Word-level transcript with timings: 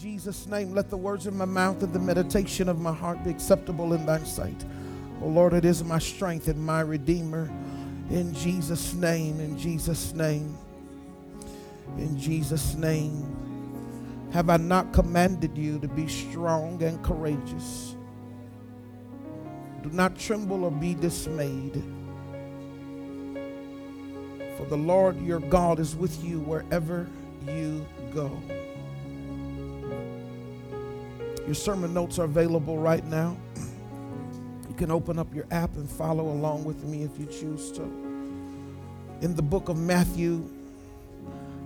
Jesus' 0.00 0.46
name, 0.46 0.72
let 0.72 0.88
the 0.88 0.96
words 0.96 1.26
of 1.26 1.34
my 1.34 1.44
mouth 1.44 1.82
and 1.82 1.92
the 1.92 1.98
meditation 1.98 2.70
of 2.70 2.80
my 2.80 2.92
heart 2.92 3.22
be 3.22 3.28
acceptable 3.28 3.92
in 3.92 4.06
thy 4.06 4.18
sight. 4.20 4.64
Oh 5.22 5.28
Lord, 5.28 5.52
it 5.52 5.66
is 5.66 5.84
my 5.84 5.98
strength 5.98 6.48
and 6.48 6.58
my 6.58 6.80
redeemer. 6.80 7.50
In 8.08 8.32
Jesus' 8.32 8.94
name, 8.94 9.40
in 9.40 9.58
Jesus' 9.58 10.14
name, 10.14 10.56
in 11.98 12.18
Jesus' 12.18 12.74
name. 12.76 13.36
Have 14.32 14.48
I 14.48 14.56
not 14.56 14.90
commanded 14.94 15.58
you 15.58 15.78
to 15.80 15.88
be 15.88 16.08
strong 16.08 16.82
and 16.82 17.04
courageous? 17.04 17.94
Do 19.82 19.90
not 19.90 20.18
tremble 20.18 20.64
or 20.64 20.70
be 20.70 20.94
dismayed. 20.94 21.74
For 24.56 24.64
the 24.64 24.78
Lord 24.78 25.20
your 25.20 25.40
God 25.40 25.78
is 25.78 25.94
with 25.94 26.24
you 26.24 26.40
wherever 26.40 27.06
you 27.46 27.86
go. 28.14 28.40
Your 31.46 31.54
sermon 31.54 31.92
notes 31.92 32.18
are 32.18 32.24
available 32.24 32.78
right 32.78 33.04
now. 33.06 33.36
You 34.68 34.74
can 34.74 34.90
open 34.90 35.18
up 35.18 35.34
your 35.34 35.46
app 35.50 35.74
and 35.76 35.88
follow 35.88 36.28
along 36.28 36.64
with 36.64 36.84
me 36.84 37.02
if 37.02 37.18
you 37.18 37.26
choose 37.26 37.72
to. 37.72 37.82
In 39.22 39.34
the 39.34 39.42
book 39.42 39.68
of 39.68 39.76
Matthew, 39.76 40.48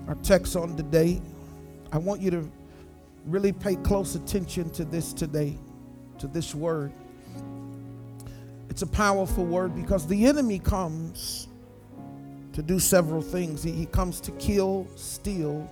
our 0.09 0.15
text 0.17 0.57
on 0.57 0.77
today, 0.77 1.21
I 1.93 1.99
want 1.99 2.21
you 2.21 2.31
to 2.31 2.51
really 3.27 3.53
pay 3.53 3.77
close 3.77 4.15
attention 4.15 4.71
to 4.71 4.85
this 4.85 5.13
today, 5.13 5.57
to 6.19 6.27
this 6.27 6.55
word. 6.55 6.93
It's 8.71 8.83
a 8.83 8.87
powerful 8.87 9.45
word 9.45 9.75
because 9.75 10.07
the 10.07 10.27
enemy 10.27 10.59
comes 10.59 11.47
to 12.55 12.63
do 12.63 12.79
several 12.79 13.23
things. 13.23 13.63
He, 13.63 13.73
he 13.73 13.87
comes 13.87 14.21
to 14.23 14.31
kill, 14.33 14.89
steal, 14.97 15.71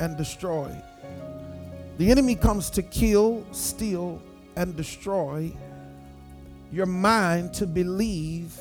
and 0.00 0.16
destroy. 0.16 0.74
The 1.98 2.10
enemy 2.10 2.34
comes 2.34 2.68
to 2.70 2.82
kill, 2.82 3.46
steal, 3.52 4.20
and 4.54 4.76
destroy 4.76 5.52
your 6.70 6.86
mind 6.86 7.54
to 7.54 7.66
believe 7.66 8.58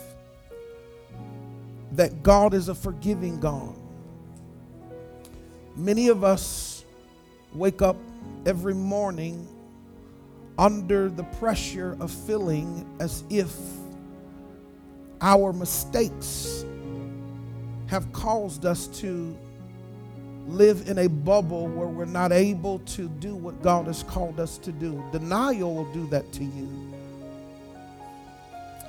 that 1.91 2.23
God 2.23 2.53
is 2.53 2.69
a 2.69 2.75
forgiving 2.75 3.39
God. 3.39 3.75
Many 5.75 6.07
of 6.07 6.23
us 6.23 6.85
wake 7.53 7.81
up 7.81 7.97
every 8.45 8.73
morning 8.73 9.47
under 10.57 11.09
the 11.09 11.23
pressure 11.23 11.97
of 11.99 12.11
feeling 12.11 12.87
as 12.99 13.23
if 13.29 13.53
our 15.19 15.51
mistakes 15.51 16.63
have 17.87 18.11
caused 18.13 18.65
us 18.65 18.87
to 18.87 19.37
live 20.47 20.87
in 20.87 20.99
a 20.99 21.09
bubble 21.09 21.67
where 21.67 21.87
we're 21.87 22.05
not 22.05 22.31
able 22.31 22.79
to 22.79 23.09
do 23.09 23.35
what 23.35 23.61
God 23.61 23.87
has 23.87 24.03
called 24.03 24.39
us 24.39 24.57
to 24.59 24.71
do. 24.71 25.03
Denial 25.11 25.73
will 25.73 25.91
do 25.93 26.07
that 26.07 26.31
to 26.33 26.43
you. 26.43 26.69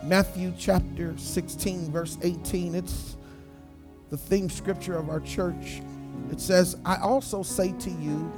Matthew 0.02 0.52
chapter 0.58 1.16
16, 1.16 1.90
verse 1.90 2.18
18, 2.22 2.74
it's 2.74 3.16
the 4.10 4.16
theme 4.16 4.50
scripture 4.50 4.96
of 4.96 5.08
our 5.08 5.20
church. 5.20 5.80
It 6.30 6.40
says, 6.40 6.76
I 6.84 6.96
also 6.96 7.42
say 7.42 7.72
to 7.72 7.90
you 7.90 8.30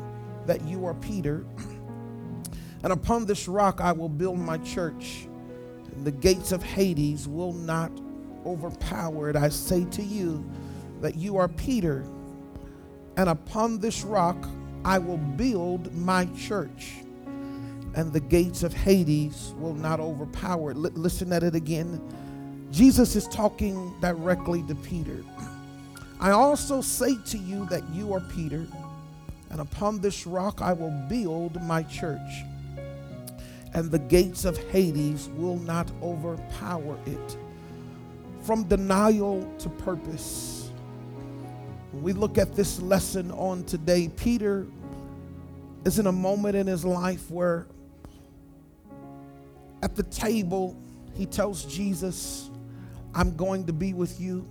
that 0.47 0.63
you 0.63 0.87
are 0.87 0.95
Peter, 0.95 1.45
and 2.85 2.93
upon 2.93 3.27
this 3.27 3.49
rock 3.49 3.81
I 3.81 3.93
will 3.93 4.09
build 4.09 4.39
my 4.39 4.59
church, 4.59 5.27
and 5.93 6.05
the 6.05 6.13
gates 6.13 6.53
of 6.53 6.63
Hades 6.63 7.27
will 7.27 7.53
not 7.53 7.91
overpower 8.47 9.29
it. 9.29 9.37
I 9.37 9.49
say 9.49 9.85
to 9.87 10.03
you 10.03 10.49
that 11.01 11.17
you 11.17 11.37
are 11.37 11.49
Peter 11.49 12.05
and 13.19 13.29
upon 13.29 13.81
this 13.81 14.05
rock 14.05 14.37
I 14.85 14.99
will 14.99 15.19
build 15.19 15.93
my 15.93 16.27
church, 16.37 16.95
and 17.95 18.13
the 18.13 18.21
gates 18.21 18.63
of 18.63 18.73
Hades 18.73 19.55
will 19.59 19.75
not 19.75 19.99
overpower 19.99 20.71
it. 20.71 20.77
L- 20.77 20.93
listen 20.95 21.33
at 21.33 21.43
it 21.43 21.57
again. 21.57 22.01
Jesus 22.71 23.17
is 23.17 23.27
talking 23.27 23.93
directly 24.01 24.63
to 24.69 24.75
Peter. 24.77 25.25
I 26.21 26.31
also 26.31 26.81
say 26.81 27.17
to 27.27 27.39
you 27.39 27.67
that 27.67 27.83
you 27.93 28.15
are 28.15 28.21
Peter, 28.21 28.69
and 29.51 29.61
upon 29.61 30.01
this 30.01 30.25
rock 30.25 30.63
I 30.63 30.73
will 30.73 30.93
build 31.09 31.61
my 31.63 31.83
church, 31.83 32.45
and 33.75 33.91
the 33.91 33.99
gates 33.99 34.45
of 34.45 34.57
Hades 34.71 35.29
will 35.31 35.59
not 35.59 35.91
overpower 36.05 36.97
it. 37.05 37.37
From 38.43 38.63
denial 38.63 39.43
to 39.59 39.69
purpose 39.69 40.68
when 41.93 42.03
we 42.03 42.13
look 42.13 42.39
at 42.39 42.55
this 42.55 42.81
lesson 42.81 43.31
on 43.31 43.65
today, 43.65 44.09
Peter 44.09 44.67
is 45.85 45.99
in 45.99 46.07
a 46.07 46.13
moment 46.13 46.55
in 46.55 46.67
his 46.67 46.85
life 46.85 47.31
where 47.31 47.67
at 49.83 49.97
the 49.97 50.03
table 50.03 50.77
he 51.15 51.25
tells 51.25 51.65
Jesus, 51.65 52.51
I'm 53.15 53.37
going 53.37 53.67
to 53.67 53.73
be 53.73 53.95
with 53.95 54.21
you. 54.21 54.47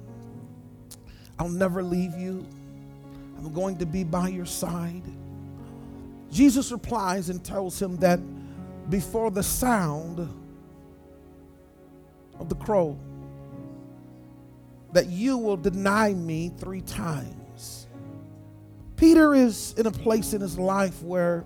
I'll 1.38 1.50
never 1.50 1.84
leave 1.84 2.18
you. 2.18 2.46
I'm 3.38 3.54
going 3.54 3.78
to 3.78 3.86
be 3.86 4.04
by 4.04 4.30
your 4.30 4.46
side. 4.46 5.04
Jesus 6.32 6.72
replies 6.72 7.30
and 7.30 7.44
tells 7.44 7.80
him 7.80 7.98
that 7.98 8.20
before 8.90 9.30
the 9.32 9.44
sound 9.44 10.28
of 12.40 12.50
the 12.50 12.56
crow, 12.56 12.98
that 14.94 15.08
you 15.08 15.38
will 15.38 15.58
deny 15.58 16.14
me 16.14 16.52
three 16.58 16.82
times. 16.82 17.88
Peter 18.96 19.36
is 19.36 19.74
in 19.78 19.86
a 19.86 19.92
place 19.92 20.34
in 20.34 20.42
his 20.42 20.58
life 20.58 21.04
where 21.04 21.46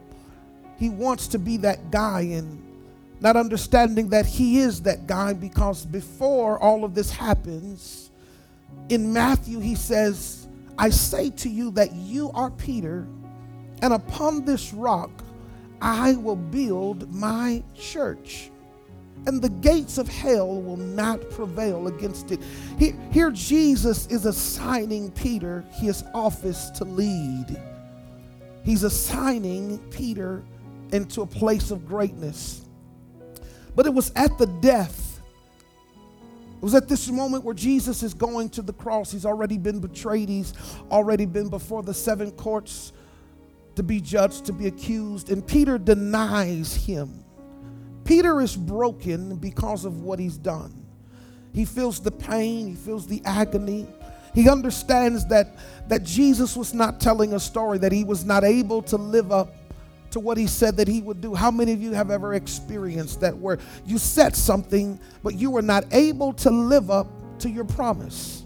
he 0.77 0.89
wants 0.89 1.27
to 1.27 1.39
be 1.39 1.57
that 1.57 1.91
guy 1.91 2.21
and 2.21 2.63
not 3.19 3.35
understanding 3.35 4.09
that 4.09 4.25
he 4.25 4.59
is 4.59 4.81
that 4.83 5.05
guy 5.05 5.33
because 5.33 5.85
before 5.85 6.57
all 6.59 6.83
of 6.83 6.95
this 6.95 7.11
happens, 7.11 8.11
in 8.89 9.13
Matthew, 9.13 9.59
he 9.59 9.75
says, 9.75 10.47
I 10.77 10.89
say 10.89 11.29
to 11.29 11.49
you 11.49 11.71
that 11.71 11.93
you 11.93 12.31
are 12.33 12.49
Peter, 12.51 13.07
and 13.81 13.93
upon 13.93 14.45
this 14.45 14.73
rock 14.73 15.11
I 15.81 16.13
will 16.13 16.35
build 16.35 17.13
my 17.13 17.63
church 17.75 18.50
and 19.27 19.41
the 19.41 19.49
gates 19.49 19.97
of 19.97 20.07
hell 20.07 20.61
will 20.61 20.77
not 20.77 21.29
prevail 21.29 21.87
against 21.87 22.31
it. 22.31 22.39
Here, 22.79 22.95
here, 23.11 23.31
Jesus 23.31 24.07
is 24.07 24.25
assigning 24.25 25.11
Peter 25.11 25.63
his 25.73 26.03
office 26.13 26.69
to 26.71 26.85
lead. 26.85 27.61
He's 28.63 28.83
assigning 28.83 29.79
Peter 29.89 30.43
into 30.91 31.21
a 31.21 31.25
place 31.25 31.71
of 31.71 31.85
greatness. 31.85 32.65
But 33.75 33.85
it 33.85 33.93
was 33.93 34.11
at 34.15 34.37
the 34.37 34.47
death, 34.47 35.21
it 36.57 36.63
was 36.63 36.75
at 36.75 36.87
this 36.87 37.09
moment 37.09 37.43
where 37.43 37.55
Jesus 37.55 38.03
is 38.03 38.13
going 38.13 38.49
to 38.49 38.61
the 38.61 38.73
cross. 38.73 39.11
He's 39.11 39.25
already 39.25 39.57
been 39.57 39.79
betrayed, 39.79 40.29
he's 40.29 40.53
already 40.91 41.25
been 41.25 41.49
before 41.49 41.83
the 41.83 41.93
seven 41.93 42.31
courts 42.31 42.91
to 43.75 43.83
be 43.83 44.01
judged, 44.01 44.45
to 44.45 44.53
be 44.53 44.67
accused, 44.67 45.31
and 45.31 45.45
Peter 45.45 45.77
denies 45.77 46.75
him. 46.75 47.20
Peter 48.11 48.41
is 48.41 48.57
broken 48.57 49.37
because 49.37 49.85
of 49.85 50.01
what 50.01 50.19
he's 50.19 50.35
done. 50.35 50.85
He 51.53 51.63
feels 51.63 52.01
the 52.01 52.11
pain, 52.11 52.67
he 52.67 52.75
feels 52.75 53.07
the 53.07 53.21
agony. 53.23 53.87
He 54.33 54.49
understands 54.49 55.25
that, 55.27 55.55
that 55.87 56.03
Jesus 56.03 56.57
was 56.57 56.73
not 56.73 56.99
telling 56.99 57.31
a 57.31 57.39
story, 57.39 57.77
that 57.77 57.93
he 57.93 58.03
was 58.03 58.25
not 58.25 58.43
able 58.43 58.81
to 58.81 58.97
live 58.97 59.31
up 59.31 59.55
to 60.09 60.19
what 60.19 60.37
he 60.37 60.45
said 60.45 60.75
that 60.75 60.89
he 60.89 60.99
would 60.99 61.21
do. 61.21 61.33
How 61.33 61.51
many 61.51 61.71
of 61.71 61.81
you 61.81 61.93
have 61.93 62.11
ever 62.11 62.33
experienced 62.33 63.21
that 63.21 63.37
where 63.37 63.59
you 63.85 63.97
said 63.97 64.35
something, 64.35 64.99
but 65.23 65.35
you 65.35 65.49
were 65.49 65.61
not 65.61 65.85
able 65.93 66.33
to 66.33 66.51
live 66.51 66.91
up 66.91 67.07
to 67.39 67.49
your 67.49 67.63
promise? 67.63 68.40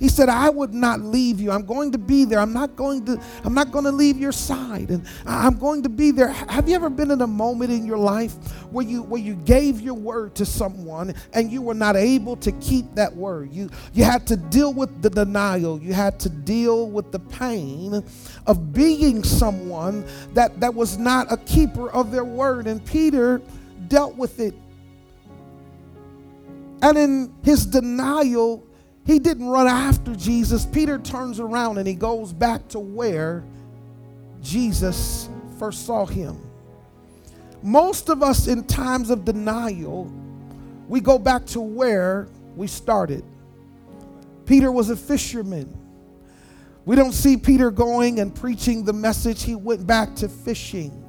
He 0.00 0.08
said, 0.08 0.30
I 0.30 0.48
would 0.48 0.72
not 0.72 1.00
leave 1.00 1.40
you. 1.40 1.50
I'm 1.50 1.66
going 1.66 1.92
to 1.92 1.98
be 1.98 2.24
there. 2.24 2.40
I'm 2.40 2.54
not 2.54 2.74
going 2.74 3.04
to, 3.04 3.20
I'm 3.44 3.52
not 3.52 3.70
going 3.70 3.84
to 3.84 3.92
leave 3.92 4.16
your 4.16 4.32
side. 4.32 4.90
And 4.90 5.06
I'm 5.26 5.58
going 5.58 5.82
to 5.82 5.90
be 5.90 6.10
there. 6.10 6.28
Have 6.28 6.68
you 6.68 6.74
ever 6.74 6.88
been 6.88 7.10
in 7.10 7.20
a 7.20 7.26
moment 7.26 7.70
in 7.70 7.84
your 7.84 7.98
life 7.98 8.32
where 8.72 8.84
you 8.84 9.02
where 9.02 9.20
you 9.20 9.34
gave 9.34 9.80
your 9.82 9.94
word 9.94 10.34
to 10.36 10.46
someone 10.46 11.14
and 11.34 11.52
you 11.52 11.60
were 11.60 11.74
not 11.74 11.96
able 11.96 12.36
to 12.36 12.50
keep 12.52 12.94
that 12.94 13.14
word? 13.14 13.52
You 13.52 13.68
you 13.92 14.04
had 14.04 14.26
to 14.28 14.36
deal 14.36 14.72
with 14.72 15.02
the 15.02 15.10
denial. 15.10 15.78
You 15.78 15.92
had 15.92 16.18
to 16.20 16.30
deal 16.30 16.88
with 16.88 17.12
the 17.12 17.18
pain 17.18 18.02
of 18.46 18.72
being 18.72 19.22
someone 19.22 20.04
that, 20.32 20.60
that 20.60 20.74
was 20.74 20.96
not 20.96 21.30
a 21.30 21.36
keeper 21.36 21.90
of 21.90 22.10
their 22.10 22.24
word. 22.24 22.66
And 22.66 22.84
Peter 22.84 23.42
dealt 23.88 24.16
with 24.16 24.40
it. 24.40 24.54
And 26.82 26.96
in 26.96 27.34
his 27.42 27.66
denial, 27.66 28.66
he 29.06 29.18
didn't 29.18 29.48
run 29.48 29.66
after 29.66 30.14
Jesus. 30.14 30.66
Peter 30.66 30.98
turns 30.98 31.40
around 31.40 31.78
and 31.78 31.86
he 31.86 31.94
goes 31.94 32.32
back 32.32 32.68
to 32.68 32.78
where 32.78 33.44
Jesus 34.42 35.28
first 35.58 35.86
saw 35.86 36.06
him. 36.06 36.38
Most 37.62 38.08
of 38.08 38.22
us, 38.22 38.46
in 38.46 38.64
times 38.64 39.10
of 39.10 39.24
denial, 39.24 40.10
we 40.88 41.00
go 41.00 41.18
back 41.18 41.44
to 41.46 41.60
where 41.60 42.28
we 42.56 42.66
started. 42.66 43.24
Peter 44.46 44.72
was 44.72 44.90
a 44.90 44.96
fisherman. 44.96 45.76
We 46.84 46.96
don't 46.96 47.12
see 47.12 47.36
Peter 47.36 47.70
going 47.70 48.20
and 48.20 48.34
preaching 48.34 48.84
the 48.84 48.92
message. 48.92 49.42
He 49.42 49.54
went 49.54 49.86
back 49.86 50.16
to 50.16 50.28
fishing. 50.28 51.04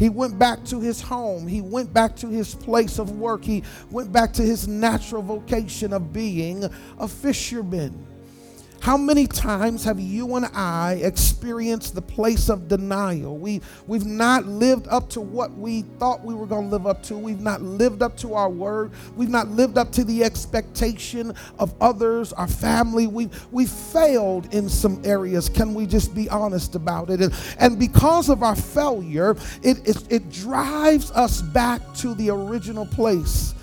He 0.00 0.08
went 0.08 0.38
back 0.38 0.64
to 0.64 0.80
his 0.80 1.02
home. 1.02 1.46
He 1.46 1.60
went 1.60 1.92
back 1.92 2.16
to 2.16 2.26
his 2.26 2.54
place 2.54 2.98
of 2.98 3.18
work. 3.18 3.44
He 3.44 3.62
went 3.90 4.10
back 4.10 4.32
to 4.32 4.42
his 4.42 4.66
natural 4.66 5.20
vocation 5.20 5.92
of 5.92 6.10
being 6.10 6.64
a 6.98 7.06
fisherman. 7.06 8.06
How 8.80 8.96
many 8.96 9.26
times 9.26 9.84
have 9.84 10.00
you 10.00 10.36
and 10.36 10.46
I 10.46 11.00
experienced 11.02 11.94
the 11.94 12.00
place 12.00 12.48
of 12.48 12.66
denial? 12.66 13.36
We, 13.36 13.60
we've 13.86 14.06
not 14.06 14.46
lived 14.46 14.88
up 14.88 15.10
to 15.10 15.20
what 15.20 15.52
we 15.52 15.82
thought 15.98 16.24
we 16.24 16.32
were 16.32 16.46
going 16.46 16.64
to 16.64 16.70
live 16.70 16.86
up 16.86 17.02
to. 17.04 17.18
We've 17.18 17.42
not 17.42 17.60
lived 17.60 18.02
up 18.02 18.16
to 18.18 18.32
our 18.32 18.48
word. 18.48 18.92
We've 19.16 19.28
not 19.28 19.48
lived 19.48 19.76
up 19.76 19.92
to 19.92 20.04
the 20.04 20.24
expectation 20.24 21.34
of 21.58 21.74
others, 21.82 22.32
our 22.32 22.48
family. 22.48 23.06
We've, 23.06 23.46
we've 23.52 23.70
failed 23.70 24.54
in 24.54 24.70
some 24.70 25.02
areas. 25.04 25.50
Can 25.50 25.74
we 25.74 25.86
just 25.86 26.14
be 26.14 26.30
honest 26.30 26.74
about 26.74 27.10
it? 27.10 27.20
And, 27.20 27.34
and 27.58 27.78
because 27.78 28.30
of 28.30 28.42
our 28.42 28.56
failure, 28.56 29.36
it, 29.62 29.86
it, 29.86 30.10
it 30.10 30.30
drives 30.30 31.10
us 31.10 31.42
back 31.42 31.82
to 31.96 32.14
the 32.14 32.30
original 32.30 32.86
place 32.86 33.54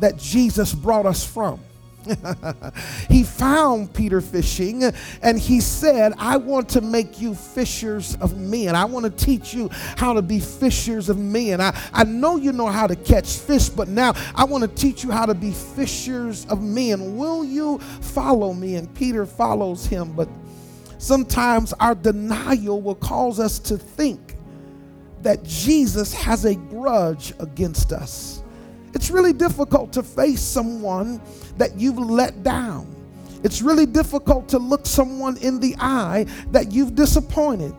that 0.00 0.18
Jesus 0.18 0.74
brought 0.74 1.06
us 1.06 1.24
from. 1.24 1.60
he 3.08 3.22
found 3.22 3.92
Peter 3.92 4.20
fishing 4.20 4.84
and 5.22 5.38
he 5.38 5.60
said, 5.60 6.12
I 6.18 6.36
want 6.36 6.68
to 6.70 6.80
make 6.80 7.20
you 7.20 7.34
fishers 7.34 8.16
of 8.16 8.36
men. 8.38 8.74
I 8.74 8.84
want 8.84 9.04
to 9.04 9.24
teach 9.24 9.54
you 9.54 9.68
how 9.96 10.12
to 10.14 10.22
be 10.22 10.40
fishers 10.40 11.08
of 11.08 11.18
men. 11.18 11.60
I, 11.60 11.76
I 11.92 12.04
know 12.04 12.36
you 12.36 12.52
know 12.52 12.66
how 12.66 12.86
to 12.86 12.96
catch 12.96 13.38
fish, 13.38 13.68
but 13.68 13.88
now 13.88 14.14
I 14.34 14.44
want 14.44 14.62
to 14.62 14.68
teach 14.68 15.04
you 15.04 15.10
how 15.10 15.26
to 15.26 15.34
be 15.34 15.52
fishers 15.52 16.46
of 16.46 16.62
men. 16.62 17.16
Will 17.16 17.44
you 17.44 17.78
follow 17.78 18.52
me? 18.52 18.76
And 18.76 18.92
Peter 18.94 19.26
follows 19.26 19.86
him, 19.86 20.12
but 20.12 20.28
sometimes 20.98 21.72
our 21.74 21.94
denial 21.94 22.80
will 22.80 22.94
cause 22.94 23.40
us 23.40 23.58
to 23.60 23.76
think 23.78 24.36
that 25.22 25.42
Jesus 25.42 26.12
has 26.12 26.44
a 26.44 26.54
grudge 26.54 27.32
against 27.40 27.92
us. 27.92 28.42
It's 28.96 29.10
really 29.10 29.34
difficult 29.34 29.92
to 29.92 30.02
face 30.02 30.40
someone 30.40 31.20
that 31.58 31.78
you've 31.78 31.98
let 31.98 32.42
down. 32.42 32.86
It's 33.44 33.60
really 33.60 33.84
difficult 33.84 34.48
to 34.48 34.58
look 34.58 34.86
someone 34.86 35.36
in 35.36 35.60
the 35.60 35.76
eye 35.78 36.24
that 36.52 36.72
you've 36.72 36.94
disappointed. 36.94 37.74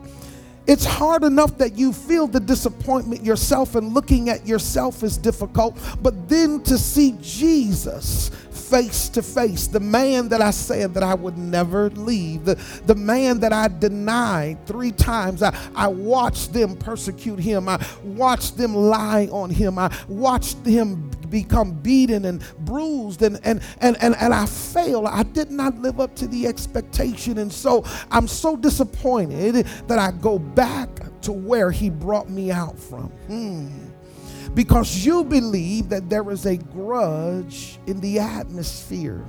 It's 0.68 0.84
hard 0.84 1.24
enough 1.24 1.58
that 1.58 1.76
you 1.76 1.92
feel 1.92 2.28
the 2.28 2.38
disappointment 2.38 3.24
yourself 3.24 3.74
and 3.74 3.94
looking 3.94 4.28
at 4.28 4.46
yourself 4.46 5.02
is 5.02 5.18
difficult, 5.18 5.76
but 6.04 6.28
then 6.28 6.62
to 6.62 6.78
see 6.78 7.16
Jesus 7.20 8.30
face 8.70 9.08
to 9.10 9.22
face, 9.22 9.66
the 9.66 9.80
man 9.80 10.28
that 10.28 10.40
I 10.40 10.50
said 10.50 10.94
that 10.94 11.02
I 11.02 11.14
would 11.14 11.38
never 11.38 11.90
leave, 11.90 12.44
the, 12.44 12.54
the 12.86 12.94
man 12.94 13.40
that 13.40 13.52
I 13.52 13.68
denied 13.68 14.66
three 14.66 14.92
times. 14.92 15.42
I, 15.42 15.56
I 15.74 15.88
watched 15.88 16.52
them 16.52 16.76
persecute 16.76 17.38
him, 17.38 17.68
I 17.68 17.84
watched 18.02 18.56
them 18.56 18.74
lie 18.74 19.28
on 19.30 19.50
him, 19.50 19.78
I 19.78 19.94
watched 20.08 20.64
him 20.66 21.10
become 21.30 21.72
beaten 21.72 22.24
and 22.24 22.42
bruised 22.60 23.22
and 23.22 23.38
and 23.44 23.60
and 23.80 23.96
and, 24.02 24.16
and 24.16 24.32
I 24.32 24.46
failed. 24.46 25.06
I 25.06 25.22
did 25.22 25.50
not 25.50 25.78
live 25.78 26.00
up 26.00 26.14
to 26.16 26.26
the 26.26 26.46
expectation. 26.46 27.38
And 27.38 27.52
so 27.52 27.84
I'm 28.10 28.26
so 28.26 28.56
disappointed 28.56 29.66
that 29.88 29.98
I 29.98 30.10
go 30.12 30.38
back 30.38 30.88
to 31.22 31.32
where 31.32 31.70
he 31.70 31.90
brought 31.90 32.30
me 32.30 32.50
out 32.50 32.78
from. 32.78 33.08
Hmm 33.26 33.87
because 34.58 35.06
you 35.06 35.22
believe 35.22 35.88
that 35.88 36.10
there 36.10 36.28
is 36.32 36.44
a 36.44 36.56
grudge 36.56 37.78
in 37.86 38.00
the 38.00 38.18
atmosphere. 38.18 39.24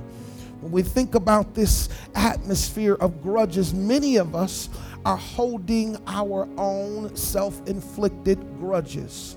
When 0.60 0.72
we 0.72 0.82
think 0.82 1.14
about 1.14 1.54
this 1.54 1.88
atmosphere 2.16 2.94
of 2.94 3.22
grudges, 3.22 3.72
many 3.72 4.16
of 4.16 4.34
us 4.34 4.68
are 5.04 5.16
holding 5.16 5.96
our 6.08 6.48
own 6.56 7.14
self 7.14 7.64
inflicted 7.68 8.40
grudges. 8.58 9.36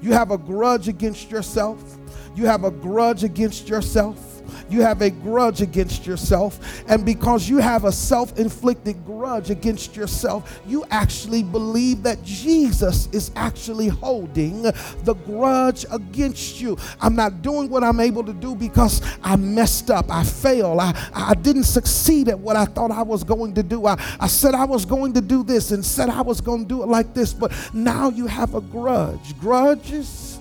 You 0.00 0.14
have 0.14 0.30
a 0.30 0.38
grudge 0.38 0.88
against 0.88 1.30
yourself, 1.30 1.98
you 2.34 2.46
have 2.46 2.64
a 2.64 2.70
grudge 2.70 3.22
against 3.22 3.68
yourself 3.68 4.33
you 4.68 4.82
have 4.82 5.02
a 5.02 5.10
grudge 5.10 5.60
against 5.60 6.06
yourself. 6.06 6.82
And 6.88 7.04
because 7.04 7.48
you 7.48 7.58
have 7.58 7.84
a 7.84 7.92
self 7.92 8.38
inflicted 8.38 9.04
grudge 9.04 9.50
against 9.50 9.96
yourself, 9.96 10.60
you 10.66 10.84
actually 10.90 11.42
believe 11.42 12.02
that 12.02 12.22
Jesus 12.22 13.08
is 13.12 13.30
actually 13.36 13.88
holding 13.88 14.62
the 14.62 15.14
grudge 15.26 15.84
against 15.90 16.60
you. 16.60 16.76
I'm 17.00 17.14
not 17.14 17.42
doing 17.42 17.68
what 17.68 17.84
I'm 17.84 18.00
able 18.00 18.24
to 18.24 18.32
do 18.32 18.54
because 18.54 19.02
I 19.22 19.36
messed 19.36 19.90
up. 19.90 20.06
I 20.10 20.24
failed. 20.24 20.80
I, 20.80 20.94
I 21.14 21.34
didn't 21.34 21.64
succeed 21.64 22.28
at 22.28 22.38
what 22.38 22.56
I 22.56 22.64
thought 22.64 22.90
I 22.90 23.02
was 23.02 23.24
going 23.24 23.54
to 23.54 23.62
do. 23.62 23.86
I, 23.86 24.00
I 24.20 24.26
said 24.26 24.54
I 24.54 24.64
was 24.64 24.84
going 24.84 25.12
to 25.14 25.20
do 25.20 25.42
this 25.42 25.70
and 25.70 25.84
said 25.84 26.08
I 26.08 26.22
was 26.22 26.40
going 26.40 26.62
to 26.62 26.68
do 26.68 26.82
it 26.82 26.86
like 26.86 27.14
this, 27.14 27.32
but 27.32 27.52
now 27.72 28.08
you 28.08 28.26
have 28.26 28.54
a 28.54 28.60
grudge. 28.60 29.38
Grudges 29.38 30.38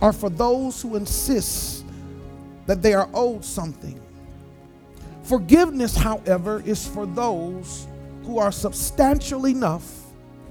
are 0.00 0.12
for 0.12 0.30
those 0.30 0.80
who 0.82 0.96
insist 0.96 1.79
that 2.70 2.82
they 2.82 2.94
are 2.94 3.10
owed 3.14 3.44
something. 3.44 4.00
Forgiveness, 5.24 5.96
however, 5.96 6.62
is 6.64 6.86
for 6.86 7.04
those 7.04 7.88
who 8.22 8.38
are 8.38 8.52
substantial 8.52 9.48
enough 9.48 9.90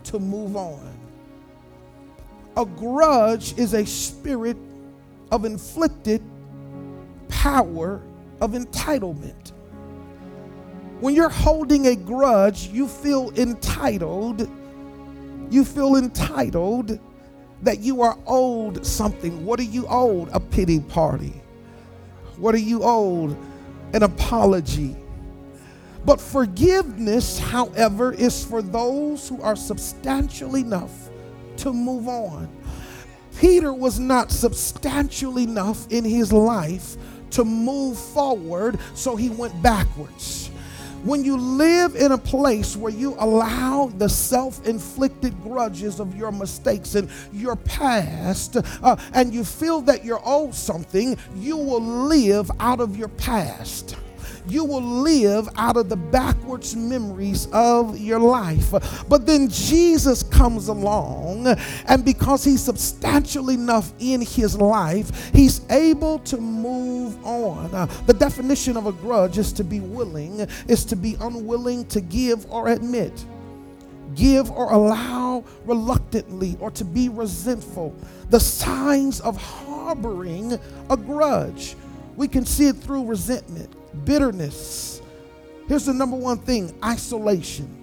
to 0.03 0.19
move 0.19 0.57
on. 0.57 0.99
A 2.57 2.65
grudge 2.65 3.57
is 3.57 3.73
a 3.73 3.85
spirit 3.85 4.57
of 5.31 5.45
inflicted 5.45 6.21
power 7.29 8.01
of 8.41 8.51
entitlement. 8.51 9.53
When 10.99 11.15
you're 11.15 11.29
holding 11.29 11.87
a 11.87 11.95
grudge, 11.95 12.67
you 12.67 12.89
feel 12.89 13.31
entitled. 13.37 14.41
You 15.49 15.63
feel 15.63 15.95
entitled 15.95 16.99
that 17.61 17.79
you 17.79 18.01
are 18.01 18.17
owed 18.27 18.85
something. 18.85 19.45
What 19.45 19.61
are 19.61 19.63
you 19.63 19.85
owed? 19.87 20.27
A 20.33 20.41
pity 20.41 20.81
party. 20.81 21.41
What 22.39 22.55
are 22.55 22.59
you 22.59 22.81
owed? 22.83 23.37
An 23.93 24.03
apology. 24.03 24.95
But 26.05 26.21
forgiveness, 26.21 27.37
however, 27.37 28.13
is 28.13 28.43
for 28.43 28.61
those 28.61 29.27
who 29.27 29.41
are 29.41 29.55
substantial 29.55 30.55
enough 30.55 31.09
to 31.57 31.73
move 31.73 32.07
on. 32.07 32.49
Peter 33.37 33.73
was 33.73 33.99
not 33.99 34.31
substantial 34.31 35.37
enough 35.39 35.87
in 35.89 36.03
his 36.03 36.31
life 36.31 36.97
to 37.31 37.43
move 37.43 37.97
forward, 37.97 38.79
so 38.93 39.15
he 39.15 39.29
went 39.29 39.61
backwards. 39.61 40.48
When 41.03 41.23
you 41.23 41.37
live 41.37 41.95
in 41.95 42.11
a 42.11 42.17
place 42.17 42.75
where 42.75 42.91
you 42.91 43.15
allow 43.19 43.87
the 43.97 44.09
self 44.09 44.65
inflicted 44.67 45.41
grudges 45.41 45.99
of 45.99 46.15
your 46.15 46.31
mistakes 46.31 46.95
and 46.95 47.09
your 47.31 47.55
past, 47.55 48.57
uh, 48.57 48.95
and 49.13 49.33
you 49.33 49.45
feel 49.45 49.81
that 49.81 50.03
you're 50.03 50.21
owed 50.25 50.53
something, 50.53 51.17
you 51.35 51.55
will 51.55 51.81
live 51.81 52.51
out 52.59 52.81
of 52.81 52.97
your 52.97 53.07
past 53.07 53.95
you 54.49 54.65
will 54.65 54.81
live 54.81 55.47
out 55.55 55.77
of 55.77 55.89
the 55.89 55.95
backwards 55.95 56.75
memories 56.75 57.47
of 57.51 57.97
your 57.97 58.19
life. 58.19 58.73
But 59.07 59.25
then 59.25 59.49
Jesus 59.49 60.23
comes 60.23 60.67
along, 60.67 61.47
and 61.87 62.03
because 62.03 62.43
he's 62.43 62.63
substantial 62.63 63.49
enough 63.49 63.93
in 63.99 64.21
his 64.21 64.55
life, 64.55 65.31
he's 65.33 65.61
able 65.69 66.19
to 66.19 66.37
move 66.37 67.23
on. 67.25 67.73
Uh, 67.73 67.85
the 68.05 68.13
definition 68.13 68.77
of 68.77 68.85
a 68.85 68.91
grudge 68.91 69.37
is 69.37 69.53
to 69.53 69.63
be 69.63 69.79
willing, 69.79 70.41
is 70.67 70.85
to 70.85 70.95
be 70.95 71.15
unwilling 71.19 71.85
to 71.87 72.01
give 72.01 72.49
or 72.51 72.69
admit 72.69 73.25
give 74.15 74.49
or 74.51 74.71
allow 74.71 75.43
reluctantly 75.65 76.57
or 76.59 76.71
to 76.71 76.83
be 76.83 77.09
resentful. 77.09 77.95
The 78.29 78.39
signs 78.39 79.21
of 79.21 79.37
harboring 79.37 80.59
a 80.89 80.97
grudge. 80.97 81.75
We 82.15 82.27
can 82.27 82.45
see 82.45 82.67
it 82.67 82.75
through 82.75 83.05
resentment, 83.05 83.73
bitterness. 84.05 85.01
Here's 85.67 85.85
the 85.85 85.93
number 85.93 86.17
one 86.17 86.39
thing 86.39 86.73
isolation. 86.83 87.78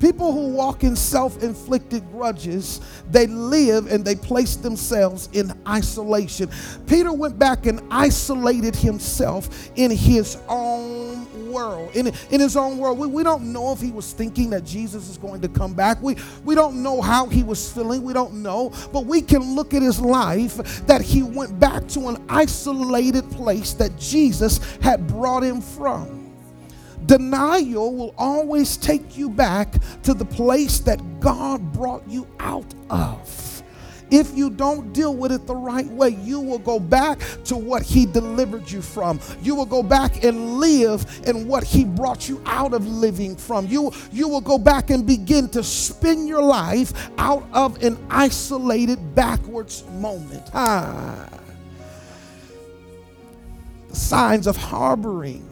People 0.00 0.32
who 0.32 0.48
walk 0.48 0.82
in 0.82 0.96
self 0.96 1.42
inflicted 1.42 2.10
grudges, 2.10 2.80
they 3.10 3.26
live 3.26 3.92
and 3.92 4.02
they 4.02 4.14
place 4.14 4.56
themselves 4.56 5.28
in 5.34 5.52
isolation. 5.68 6.50
Peter 6.86 7.12
went 7.12 7.38
back 7.38 7.66
and 7.66 7.80
isolated 7.90 8.74
himself 8.74 9.70
in 9.76 9.90
his 9.90 10.38
own 10.48 11.50
world. 11.52 11.94
In, 11.94 12.06
in 12.30 12.40
his 12.40 12.56
own 12.56 12.78
world. 12.78 12.98
We, 12.98 13.08
we 13.08 13.22
don't 13.22 13.52
know 13.52 13.72
if 13.72 13.80
he 13.80 13.90
was 13.90 14.12
thinking 14.12 14.50
that 14.50 14.64
Jesus 14.64 15.10
is 15.10 15.18
going 15.18 15.42
to 15.42 15.48
come 15.48 15.74
back. 15.74 16.00
We, 16.00 16.16
we 16.44 16.54
don't 16.54 16.82
know 16.82 17.02
how 17.02 17.26
he 17.26 17.42
was 17.42 17.70
feeling. 17.70 18.02
We 18.02 18.14
don't 18.14 18.42
know. 18.42 18.72
But 18.92 19.04
we 19.04 19.20
can 19.20 19.54
look 19.54 19.74
at 19.74 19.82
his 19.82 20.00
life 20.00 20.86
that 20.86 21.02
he 21.02 21.22
went 21.22 21.60
back 21.60 21.86
to 21.88 22.08
an 22.08 22.24
isolated 22.28 23.30
place 23.32 23.74
that 23.74 23.98
Jesus 23.98 24.60
had 24.80 25.06
brought 25.06 25.42
him 25.42 25.60
from. 25.60 26.19
Denial 27.10 27.92
will 27.92 28.14
always 28.16 28.76
take 28.76 29.18
you 29.18 29.28
back 29.28 29.74
to 30.04 30.14
the 30.14 30.24
place 30.24 30.78
that 30.78 31.00
God 31.18 31.72
brought 31.72 32.08
you 32.08 32.24
out 32.38 32.72
of. 32.88 33.64
if 34.12 34.36
you 34.36 34.48
don't 34.48 34.92
deal 34.92 35.16
with 35.16 35.32
it 35.32 35.44
the 35.44 35.56
right 35.56 35.88
way, 35.88 36.10
you 36.10 36.38
will 36.38 36.60
go 36.60 36.78
back 36.78 37.18
to 37.46 37.56
what 37.56 37.82
He 37.82 38.06
delivered 38.06 38.70
you 38.70 38.80
from. 38.80 39.18
You 39.42 39.56
will 39.56 39.66
go 39.66 39.82
back 39.82 40.22
and 40.22 40.58
live 40.58 41.04
in 41.26 41.48
what 41.48 41.64
He 41.64 41.84
brought 41.84 42.28
you 42.28 42.40
out 42.46 42.74
of 42.74 42.86
living 42.86 43.34
from. 43.34 43.66
You, 43.66 43.90
you 44.12 44.28
will 44.28 44.40
go 44.40 44.56
back 44.56 44.90
and 44.90 45.04
begin 45.04 45.48
to 45.48 45.64
spin 45.64 46.28
your 46.28 46.42
life 46.42 47.10
out 47.18 47.44
of 47.52 47.82
an 47.82 47.98
isolated, 48.08 49.16
backwards 49.16 49.84
moment. 49.94 50.48
Ah. 50.54 51.28
The 53.88 53.96
signs 53.96 54.46
of 54.46 54.56
harboring. 54.56 55.49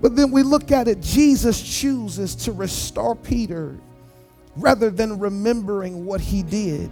But 0.00 0.16
then 0.16 0.30
we 0.30 0.42
look 0.42 0.72
at 0.72 0.88
it, 0.88 1.00
Jesus 1.00 1.60
chooses 1.60 2.34
to 2.36 2.52
restore 2.52 3.16
Peter 3.16 3.78
rather 4.56 4.90
than 4.90 5.18
remembering 5.18 6.04
what 6.04 6.20
he 6.20 6.42
did. 6.42 6.90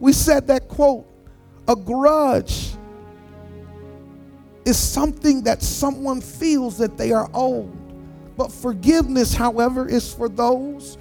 We 0.00 0.12
said 0.12 0.46
that 0.48 0.68
quote, 0.68 1.06
a 1.68 1.76
grudge 1.76 2.72
is 4.64 4.78
something 4.78 5.42
that 5.42 5.62
someone 5.62 6.20
feels 6.20 6.78
that 6.78 6.96
they 6.96 7.12
are 7.12 7.28
owed. 7.34 7.70
But 8.36 8.50
forgiveness, 8.50 9.34
however, 9.34 9.88
is 9.88 10.12
for 10.12 10.28
those 10.28 10.98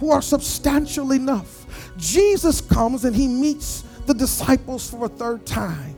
who 0.00 0.10
are 0.10 0.22
substantial 0.22 1.12
enough. 1.12 1.92
Jesus 1.96 2.60
comes 2.60 3.04
and 3.04 3.14
he 3.14 3.28
meets 3.28 3.82
the 4.06 4.14
disciples 4.14 4.90
for 4.90 5.06
a 5.06 5.08
third 5.08 5.46
time. 5.46 5.93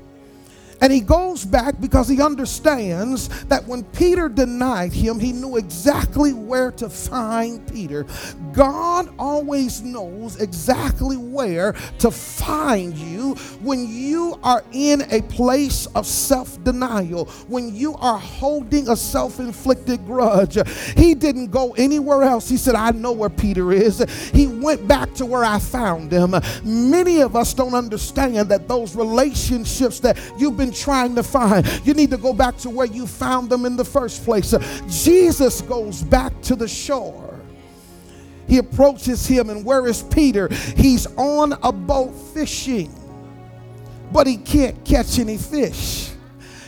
And 0.81 0.93
he 0.93 1.01
goes 1.01 1.45
back 1.45 1.81
because 1.81 2.09
he 2.09 2.21
understands 2.21 3.29
that 3.47 3.67
when 3.67 3.85
Peter 3.85 4.29
denied 4.29 4.93
him, 4.93 5.19
he 5.19 5.33
knew 5.33 5.57
exactly 5.57 6.33
where 6.33 6.71
to 6.73 6.89
find 6.89 7.67
Peter. 7.73 8.07
God 8.53 9.13
always 9.19 9.83
knows 9.83 10.41
exactly 10.41 11.17
where 11.17 11.73
to 11.99 12.11
find 12.11 12.97
you 12.97 13.35
when 13.61 13.87
you 13.89 14.39
are 14.43 14.63
in 14.73 15.03
a 15.11 15.23
place 15.23 15.87
of 15.87 16.07
self 16.07 16.63
denial, 16.63 17.27
when 17.49 17.75
you 17.75 17.95
are 17.97 18.19
holding 18.19 18.89
a 18.89 18.97
self 18.97 19.41
inflicted 19.41 20.05
grudge. 20.07 20.59
He 20.97 21.15
didn't 21.15 21.51
go 21.51 21.73
anywhere 21.75 22.23
else. 22.23 22.49
He 22.49 22.57
said, 22.57 22.75
I 22.75 22.91
know 22.91 23.13
where 23.13 23.31
Peter 23.31 23.73
is. 23.73 23.99
He 24.33 24.47
went 24.47 24.87
back 24.87 25.15
to 25.15 25.27
where 25.27 25.45
I 25.45 25.59
found 25.59 26.13
him. 26.13 26.35
Many 26.65 27.21
of 27.21 27.37
us 27.37 27.55
don't 27.55 27.75
understand 27.75 28.37
that 28.51 28.69
those 28.69 28.95
relationships 28.95 30.01
that 30.01 30.19
you've 30.39 30.57
been 30.57 30.66
been 30.67 30.75
trying 30.75 31.15
to 31.15 31.23
find. 31.23 31.67
You 31.85 31.95
need 31.95 32.11
to 32.11 32.17
go 32.17 32.33
back 32.33 32.57
to 32.59 32.71
where 32.71 32.87
you 32.87 33.07
found 33.07 33.51
them 33.51 33.65
in 33.65 33.77
the 33.77 33.85
first 33.85 34.25
place. 34.25 34.55
Jesus 34.89 35.63
goes 35.63 36.03
back 36.03 36.41
to 36.43 36.57
the 36.57 36.67
shore. 36.67 37.39
He 38.49 38.59
approaches 38.59 39.27
him, 39.27 39.51
and 39.51 39.65
where 39.65 39.87
is 39.87 40.03
Peter? 40.03 40.49
He's 40.77 41.07
on 41.17 41.53
a 41.63 41.73
boat 41.73 42.13
fishing, 42.35 42.93
but 44.13 44.27
he 44.27 44.37
can't 44.37 44.85
catch 44.85 45.19
any 45.19 45.37
fish 45.37 46.11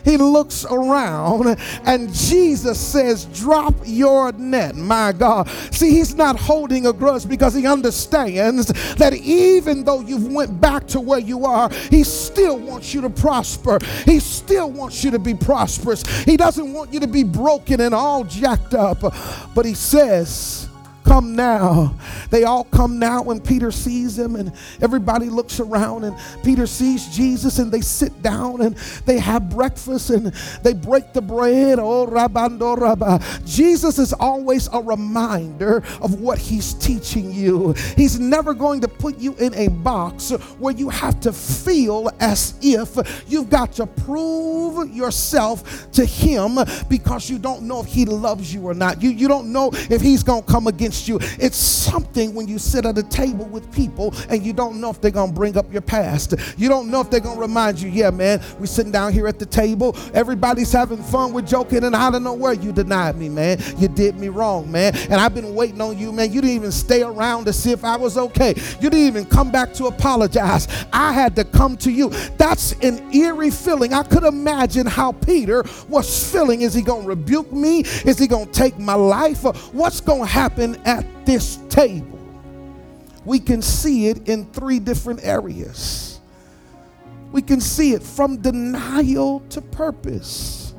he 0.08 0.16
looks 0.16 0.64
around 0.64 1.58
and 1.84 2.12
Jesus 2.12 2.80
says, 2.80 3.26
Drop 3.26 3.74
your 3.84 4.32
net, 4.32 4.74
my 4.76 5.12
God. 5.12 5.48
See, 5.70 5.90
he's 5.90 6.14
not 6.14 6.38
holding 6.38 6.86
a 6.86 6.92
grudge 6.92 7.28
because 7.28 7.54
he 7.54 7.66
understands 7.66 8.66
that 8.94 9.12
even 9.14 9.84
though 9.84 10.00
you've 10.00 10.32
went 10.32 10.60
back 10.60 10.86
to 10.88 11.00
where 11.00 11.18
you 11.18 11.44
are, 11.44 11.70
he 11.90 12.04
still 12.04 12.58
wants 12.58 12.94
you 12.94 13.00
to 13.02 13.10
prosper. 13.10 13.78
He 14.04 14.20
still 14.20 14.70
wants 14.70 15.04
you 15.04 15.10
to 15.10 15.18
be 15.18 15.34
prosperous. 15.34 16.06
He 16.24 16.36
doesn't 16.36 16.72
want 16.72 16.92
you 16.92 17.00
to 17.00 17.06
be 17.06 17.24
broken 17.24 17.80
and 17.80 17.94
all 17.94 18.24
jacked 18.24 18.74
up. 18.74 19.00
But 19.54 19.64
he 19.64 19.74
says, 19.74 20.67
come 21.04 21.34
now. 21.34 21.94
They 22.30 22.44
all 22.44 22.64
come 22.64 22.98
now 22.98 23.22
when 23.22 23.40
Peter 23.40 23.70
sees 23.70 24.18
him, 24.18 24.36
and 24.36 24.52
everybody 24.80 25.30
looks 25.30 25.60
around, 25.60 26.04
and 26.04 26.16
Peter 26.42 26.66
sees 26.66 27.06
Jesus, 27.08 27.58
and 27.58 27.72
they 27.72 27.80
sit 27.80 28.22
down 28.22 28.60
and 28.60 28.76
they 29.06 29.18
have 29.18 29.48
breakfast 29.50 30.10
and 30.10 30.32
they 30.62 30.72
break 30.72 31.12
the 31.12 31.20
bread. 31.20 31.78
Oh, 31.78 32.06
rabando 32.06 32.78
rabba. 32.78 33.20
Jesus 33.44 33.98
is 33.98 34.12
always 34.12 34.68
a 34.72 34.80
reminder 34.80 35.78
of 36.00 36.20
what 36.20 36.38
he's 36.38 36.74
teaching 36.74 37.32
you. 37.32 37.72
He's 37.96 38.18
never 38.18 38.54
going 38.54 38.80
to 38.82 38.88
put 38.88 39.18
you 39.18 39.34
in 39.36 39.54
a 39.54 39.68
box 39.68 40.30
where 40.58 40.74
you 40.74 40.88
have 40.88 41.20
to 41.20 41.32
feel 41.32 42.10
as 42.20 42.54
if 42.62 43.24
you've 43.28 43.50
got 43.50 43.72
to 43.74 43.86
prove 43.86 44.90
yourself 44.94 45.90
to 45.92 46.04
him 46.04 46.58
because 46.88 47.30
you 47.30 47.38
don't 47.38 47.62
know 47.62 47.80
if 47.80 47.86
he 47.86 48.04
loves 48.04 48.52
you 48.52 48.66
or 48.66 48.74
not. 48.74 49.02
You, 49.02 49.10
you 49.10 49.28
don't 49.28 49.52
know 49.52 49.70
if 49.72 50.00
he's 50.00 50.22
going 50.22 50.42
to 50.42 50.50
come 50.50 50.66
against 50.66 50.97
against 50.98 51.08
you. 51.08 51.44
It's 51.44 51.56
something 51.56 52.34
when 52.34 52.48
you 52.48 52.58
sit 52.58 52.84
at 52.84 52.98
a 52.98 53.02
table 53.02 53.44
with 53.46 53.70
people 53.72 54.14
and 54.28 54.44
you 54.44 54.52
don't 54.52 54.80
know 54.80 54.90
if 54.90 55.00
they're 55.00 55.10
going 55.10 55.30
to 55.30 55.34
bring 55.34 55.56
up 55.56 55.70
your 55.72 55.82
past. 55.82 56.34
You 56.56 56.68
don't 56.68 56.90
know 56.90 57.00
if 57.00 57.10
they're 57.10 57.20
going 57.20 57.36
to 57.36 57.40
remind 57.40 57.80
you, 57.80 57.88
yeah, 57.88 58.10
man, 58.10 58.40
we're 58.58 58.66
sitting 58.66 58.92
down 58.92 59.12
here 59.12 59.28
at 59.28 59.38
the 59.38 59.46
table. 59.46 59.96
Everybody's 60.14 60.72
having 60.72 61.02
fun. 61.02 61.32
We're 61.32 61.42
joking. 61.42 61.84
And 61.84 61.94
I 61.94 62.10
don't 62.10 62.24
know 62.24 62.34
where 62.34 62.52
you 62.52 62.72
denied 62.72 63.16
me, 63.16 63.28
man. 63.28 63.58
You 63.78 63.88
did 63.88 64.18
me 64.18 64.28
wrong, 64.28 64.70
man. 64.70 64.96
And 64.96 65.14
I've 65.14 65.34
been 65.34 65.54
waiting 65.54 65.80
on 65.80 65.98
you, 65.98 66.12
man. 66.12 66.32
You 66.32 66.40
didn't 66.40 66.56
even 66.56 66.72
stay 66.72 67.02
around 67.02 67.44
to 67.46 67.52
see 67.52 67.72
if 67.72 67.84
I 67.84 67.96
was 67.96 68.16
okay. 68.18 68.54
You 68.80 68.90
didn't 68.90 69.06
even 69.06 69.24
come 69.24 69.50
back 69.50 69.72
to 69.74 69.86
apologize. 69.86 70.68
I 70.92 71.12
had 71.12 71.36
to 71.36 71.44
come 71.44 71.76
to 71.78 71.90
you. 71.90 72.10
That's 72.36 72.72
an 72.82 73.14
eerie 73.14 73.50
feeling. 73.50 73.92
I 73.92 74.02
could 74.02 74.24
imagine 74.24 74.86
how 74.86 75.12
Peter 75.12 75.64
was 75.88 76.30
feeling. 76.32 76.62
Is 76.62 76.74
he 76.74 76.82
going 76.82 77.02
to 77.02 77.08
rebuke 77.08 77.52
me? 77.52 77.80
Is 77.80 78.18
he 78.18 78.26
going 78.26 78.46
to 78.46 78.52
take 78.52 78.78
my 78.78 78.94
life? 78.94 79.44
What's 79.72 80.00
going 80.00 80.22
to 80.22 80.26
happen 80.26 80.77
at 80.84 81.04
this 81.26 81.58
table, 81.68 82.18
we 83.24 83.38
can 83.38 83.62
see 83.62 84.08
it 84.08 84.28
in 84.28 84.46
three 84.52 84.78
different 84.78 85.20
areas. 85.22 86.20
We 87.32 87.42
can 87.42 87.60
see 87.60 87.92
it 87.92 88.02
from 88.02 88.38
denial 88.38 89.40
to 89.50 89.60
purpose. 89.60 90.74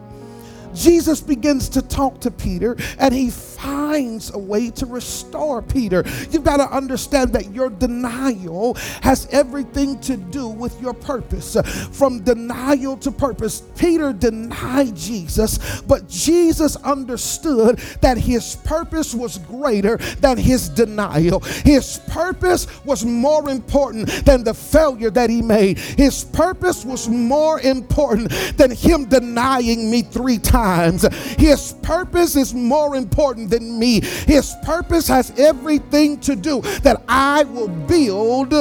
Jesus 0.73 1.21
begins 1.21 1.69
to 1.69 1.81
talk 1.81 2.21
to 2.21 2.31
Peter 2.31 2.77
and 2.97 3.13
he 3.13 3.29
finds 3.61 4.33
a 4.33 4.37
way 4.37 4.69
to 4.71 4.85
restore 4.85 5.61
Peter. 5.61 6.03
You've 6.31 6.43
got 6.43 6.57
to 6.57 6.75
understand 6.75 7.33
that 7.33 7.53
your 7.53 7.69
denial 7.69 8.75
has 9.01 9.27
everything 9.31 9.99
to 10.01 10.15
do 10.15 10.47
with 10.47 10.79
your 10.81 10.93
purpose. 10.93 11.57
From 11.91 12.21
denial 12.23 12.95
to 12.97 13.11
purpose, 13.11 13.63
Peter 13.77 14.13
denied 14.13 14.95
Jesus, 14.95 15.81
but 15.81 16.07
Jesus 16.07 16.75
understood 16.77 17.79
that 18.01 18.17
his 18.17 18.55
purpose 18.63 19.13
was 19.13 19.39
greater 19.39 19.97
than 20.21 20.37
his 20.37 20.69
denial. 20.69 21.41
His 21.41 21.99
purpose 22.07 22.67
was 22.85 23.03
more 23.03 23.49
important 23.49 24.07
than 24.25 24.43
the 24.43 24.53
failure 24.53 25.09
that 25.11 25.29
he 25.29 25.41
made. 25.41 25.79
His 25.79 26.23
purpose 26.23 26.85
was 26.85 27.09
more 27.09 27.59
important 27.59 28.31
than 28.57 28.71
him 28.71 29.05
denying 29.05 29.91
me 29.91 30.03
three 30.03 30.37
times. 30.37 31.03
His 31.35 31.73
purpose 31.81 32.35
is 32.35 32.53
more 32.53 32.95
important 32.95 33.48
than 33.49 33.77
me. 33.79 34.01
His 34.01 34.55
purpose 34.63 35.07
has 35.07 35.31
everything 35.37 36.19
to 36.21 36.35
do 36.35 36.61
that 36.83 37.01
I 37.07 37.43
will 37.43 37.67
build 37.67 38.53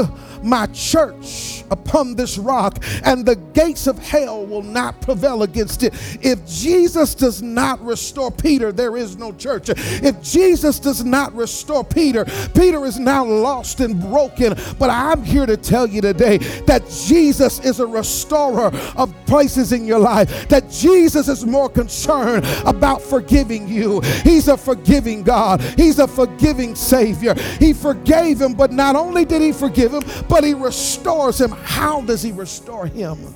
my 0.42 0.66
church 0.66 1.64
upon 1.70 2.16
this 2.16 2.38
rock, 2.38 2.82
and 3.04 3.24
the 3.24 3.36
gates 3.36 3.86
of 3.86 3.98
hell 3.98 4.46
will 4.46 4.62
not 4.62 5.00
prevail 5.00 5.42
against 5.42 5.82
it. 5.82 5.94
If 6.22 6.46
Jesus 6.46 7.14
does 7.14 7.42
not 7.42 7.84
restore 7.84 8.30
Peter, 8.30 8.72
there 8.72 8.96
is 8.96 9.16
no 9.16 9.32
church. 9.32 9.68
If 9.68 10.22
Jesus 10.22 10.78
does 10.78 11.04
not 11.04 11.34
restore 11.34 11.84
Peter, 11.84 12.24
Peter 12.54 12.84
is 12.84 12.98
now 12.98 13.24
lost 13.24 13.80
and 13.80 14.00
broken. 14.00 14.54
But 14.78 14.90
I'm 14.90 15.22
here 15.22 15.46
to 15.46 15.56
tell 15.56 15.86
you 15.86 16.00
today 16.00 16.38
that 16.66 16.88
Jesus 17.06 17.60
is 17.60 17.80
a 17.80 17.86
restorer 17.86 18.70
of 18.96 19.14
places 19.26 19.72
in 19.72 19.84
your 19.84 19.98
life, 19.98 20.48
that 20.48 20.70
Jesus 20.70 21.28
is 21.28 21.44
more 21.44 21.68
concerned 21.68 22.46
about 22.64 23.02
forgiving 23.02 23.68
you. 23.68 24.00
He's 24.22 24.48
a 24.48 24.56
forgiving 24.56 25.22
God, 25.22 25.60
He's 25.76 25.98
a 25.98 26.08
forgiving 26.08 26.74
Savior. 26.74 27.34
He 27.58 27.72
forgave 27.72 28.40
him, 28.40 28.54
but 28.54 28.72
not 28.72 28.96
only 28.96 29.24
did 29.24 29.42
He 29.42 29.52
forgive 29.52 29.92
him, 29.92 30.02
but 30.28 30.37
He 30.44 30.54
restores 30.54 31.40
him. 31.40 31.50
How 31.50 32.00
does 32.02 32.22
He 32.22 32.32
restore 32.32 32.86
him? 32.86 33.34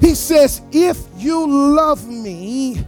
He 0.00 0.14
says, 0.14 0.60
If 0.72 0.98
you 1.16 1.46
love 1.74 2.06
me, 2.06 2.84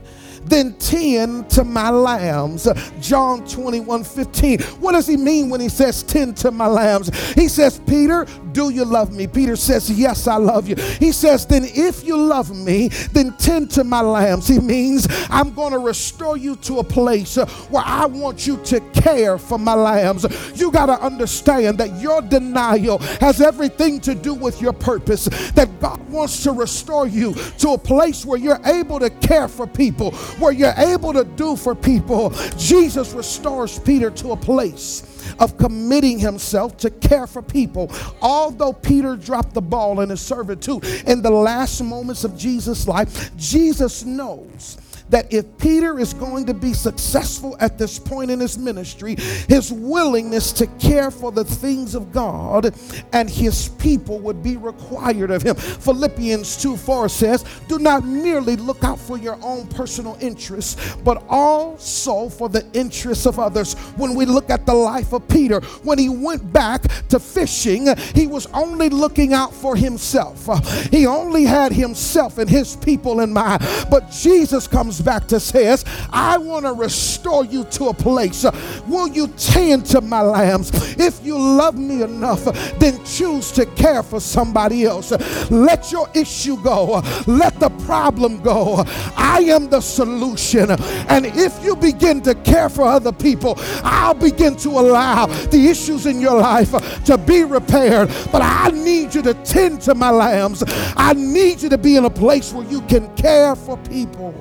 then 0.49 0.75
tend 0.75 1.51
to 1.51 1.65
my 1.65 1.91
lambs. 1.91 2.69
John 3.01 3.47
21 3.47 4.05
15. 4.05 4.61
What 4.81 4.93
does 4.93 5.07
he 5.07 5.17
mean 5.17 5.51
when 5.51 5.61
he 5.61 5.69
says, 5.69 6.03
Tend 6.03 6.37
to 6.39 6.51
my 6.51 6.67
lambs? 6.67 7.09
He 7.35 7.49
says, 7.49 7.81
Peter, 7.87 8.27
do 8.53 8.71
you 8.71 8.85
love 8.85 9.13
me? 9.13 9.27
Peter 9.27 9.57
says, 9.57 9.91
Yes, 9.91 10.27
I 10.27 10.37
love 10.37 10.69
you. 10.69 10.77
He 10.77 11.13
says, 11.13 11.47
Then 11.47 11.65
if 11.65 12.05
you 12.05 12.17
love 12.17 12.55
me, 12.55 12.89
then 13.13 13.37
tend 13.37 13.71
to 13.73 13.85
my 13.85 14.01
lambs. 14.01 14.49
He 14.49 14.59
means, 14.59 15.07
I'm 15.31 15.55
going 15.55 15.73
to 15.73 15.79
restore 15.79 16.37
you 16.37 16.57
to 16.57 16.79
a 16.79 16.85
place 16.85 17.37
where 17.37 17.85
I 17.85 18.07
want 18.07 18.47
you 18.47 18.57
to 18.65 18.81
care 18.93 19.39
for 19.39 19.59
my 19.59 19.75
lambs. 19.75 20.27
You 20.55 20.71
got 20.71 20.87
to 20.87 21.01
understand 21.01 21.79
that 21.79 22.01
your 22.01 22.23
denial 22.23 22.99
has 23.21 23.41
everything 23.41 24.01
to 24.01 24.15
do 24.15 24.35
with 24.35 24.61
your 24.61 24.73
purpose, 24.73 25.27
that 25.53 25.69
God 25.81 26.01
wants 26.11 26.43
to 26.45 26.53
restore 26.53 27.07
you 27.07 27.35
to 27.35 27.71
a 27.71 27.79
place 27.79 28.25
where 28.25 28.39
you're 28.39 28.61
able 28.65 28.99
to 28.99 29.11
care 29.11 29.49
for 29.49 29.67
people, 29.67 30.11
where 30.39 30.53
you're 30.53 30.75
able 30.77 31.13
to 31.13 31.25
do 31.25 31.57
for 31.57 31.75
people, 31.75 32.31
Jesus 32.57 33.13
restores 33.13 33.79
Peter 33.79 34.11
to 34.11 34.33
a 34.33 34.37
place 34.37 35.05
of 35.39 35.57
committing 35.59 36.19
himself 36.19 36.77
to 36.79 36.91
care 36.91 37.27
for 37.27 37.43
people. 37.43 37.91
Although 38.21 38.73
Peter 38.73 39.17
dropped 39.17 39.55
the 39.55 39.61
ball 39.61 40.01
in 40.01 40.11
his 40.11 40.21
servitude 40.21 40.85
in 41.07 41.23
the 41.23 41.31
last 41.31 41.83
moments 41.83 42.25
of 42.25 42.37
Jesus' 42.37 42.89
life, 42.89 43.37
Jesus 43.37 44.05
knows 44.05 44.79
that 45.11 45.33
if 45.33 45.47
Peter 45.59 45.99
is 45.99 46.13
going 46.15 46.47
to 46.47 46.55
be 46.55 46.73
successful 46.73 47.57
at 47.61 47.79
this 47.79 47.99
point 47.99 48.31
in 48.31 48.41
his 48.41 48.59
ministry, 48.59 49.17
his 49.49 49.73
willingness 49.73 50.53
to 50.53 50.67
care 50.79 51.11
for 51.11 51.33
the 51.33 51.45
things 51.45 51.95
of 51.95 52.13
God 52.13 52.75
and 53.13 53.29
his 53.29 53.69
people 53.71 54.19
would 54.21 54.43
be 54.43 54.57
required 54.57 55.31
of 55.31 55.43
him. 55.43 55.55
Philippians 55.55 56.61
2 56.63 56.77
4 56.77 57.09
says, 57.09 57.45
Do 57.69 57.79
not 57.79 58.05
merely 58.05 58.57
look 58.57 58.85
out 58.85 58.99
for 58.99 59.19
your 59.19 59.39
own 59.43 59.67
personal 59.69 60.17
interests, 60.21 60.97
but 60.97 61.23
also 61.29 62.29
for 62.29 62.49
the 62.49 62.67
interests 62.73 63.27
of 63.27 63.39
others. 63.39 63.75
When 63.97 64.15
we 64.15 64.27
look 64.27 64.51
at 64.51 64.67
the 64.67 64.75
life 64.75 65.13
of 65.13 65.27
Peter, 65.29 65.61
when 65.83 65.99
he 65.99 66.09
went 66.09 66.53
back 66.53 66.83
to 67.09 67.19
fishing, 67.19 67.87
he 68.15 68.27
was 68.27 68.47
only 68.55 68.89
looking 68.89 69.33
out 69.33 69.53
for 69.55 69.77
himself. 69.77 70.49
He 70.91 71.07
only 71.07 71.45
had 71.45 71.73
himself 71.73 72.39
and 72.39 72.49
his 72.49 72.77
people 72.77 73.21
in 73.21 73.33
mind. 73.33 73.63
But 73.91 74.11
Jesus 74.11 74.67
comes 74.67 74.98
back 75.01 75.27
to 75.29 75.41
says, 75.41 75.85
I 76.11 76.39
want 76.39 76.67
to 76.67 76.73
restore 76.73 77.45
you 77.45 77.65
to 77.65 77.87
a 77.87 77.95
place. 77.95 78.45
Will 78.87 79.09
you 79.09 79.29
tend 79.29 79.87
to 79.87 80.01
my 80.01 80.21
lambs? 80.21 80.71
If 80.99 81.25
you 81.25 81.39
love 81.39 81.77
me 81.77 82.03
enough, 82.03 82.45
then 82.79 83.03
choose 83.05 83.51
to 83.53 83.67
care 83.67 84.03
for 84.03 84.21
somebody 84.21 84.85
else. 84.85 85.11
Let 85.51 85.93
your 85.93 86.09
issue 86.15 86.63
go. 86.63 87.03
Let 87.27 87.59
the 87.61 87.71
problem 87.85 88.41
go. 88.43 88.85
I 89.17 89.41
am 89.49 89.69
the 89.69 89.81
solution. 89.81 90.71
And 91.09 91.27
if 91.27 91.65
you 91.65 91.77
begin 91.77 92.21
to 92.23 92.35
care 92.35 92.69
for 92.69 92.85
other 92.85 93.13
people, 93.13 93.55
I'll 93.83 94.15
begin 94.15 94.57
to 94.57 94.69
allow 94.71 95.27
the 95.27 95.69
issues 95.69 96.07
in 96.07 96.21
your 96.21 96.39
life 96.39 96.73
to 97.05 97.19
be 97.19 97.45
repaired. 97.45 98.09
But 98.31 98.43
I 98.43 98.71
need 98.71 99.15
you 99.15 99.23
to 99.23 99.35
tend 99.35 99.81
to 99.83 99.95
my 99.95 100.11
lambs. 100.11 100.63
I 100.97 101.15
need 101.15 101.63
you 101.63 101.69
to 101.71 101.79
be 101.79 101.97
in 101.97 102.05
a 102.05 102.11
place 102.11 102.53
where 102.53 102.67
you 102.67 102.81
can 102.83 103.15
care 103.17 103.55
for 103.55 103.77
people 103.79 104.35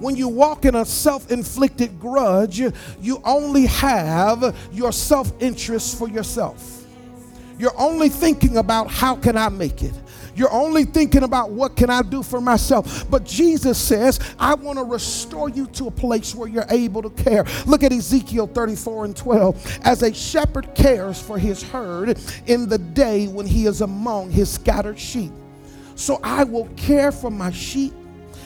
when 0.00 0.16
you 0.16 0.28
walk 0.28 0.64
in 0.64 0.74
a 0.74 0.84
self 0.84 1.30
inflicted 1.30 1.98
grudge, 1.98 2.60
you 3.00 3.20
only 3.24 3.66
have 3.66 4.56
your 4.72 4.92
self 4.92 5.32
interest 5.40 5.98
for 5.98 6.08
yourself. 6.08 6.84
You're 7.58 7.78
only 7.78 8.08
thinking 8.08 8.58
about 8.58 8.90
how 8.90 9.16
can 9.16 9.36
I 9.36 9.48
make 9.48 9.82
it. 9.82 9.94
You're 10.36 10.52
only 10.52 10.84
thinking 10.84 11.22
about 11.22 11.50
what 11.50 11.76
can 11.76 11.88
I 11.88 12.02
do 12.02 12.22
for 12.22 12.42
myself. 12.42 13.10
But 13.10 13.24
Jesus 13.24 13.78
says, 13.78 14.20
I 14.38 14.54
want 14.54 14.78
to 14.78 14.84
restore 14.84 15.48
you 15.48 15.66
to 15.68 15.86
a 15.86 15.90
place 15.90 16.34
where 16.34 16.46
you're 16.46 16.66
able 16.68 17.00
to 17.00 17.10
care. 17.10 17.46
Look 17.64 17.82
at 17.82 17.90
Ezekiel 17.90 18.46
34 18.46 19.06
and 19.06 19.16
12. 19.16 19.78
As 19.82 20.02
a 20.02 20.12
shepherd 20.12 20.74
cares 20.74 21.20
for 21.20 21.38
his 21.38 21.62
herd 21.62 22.18
in 22.46 22.68
the 22.68 22.76
day 22.76 23.28
when 23.28 23.46
he 23.46 23.64
is 23.64 23.80
among 23.80 24.30
his 24.30 24.50
scattered 24.50 24.98
sheep. 24.98 25.32
So 25.94 26.20
I 26.22 26.44
will 26.44 26.66
care 26.76 27.10
for 27.10 27.30
my 27.30 27.50
sheep 27.50 27.94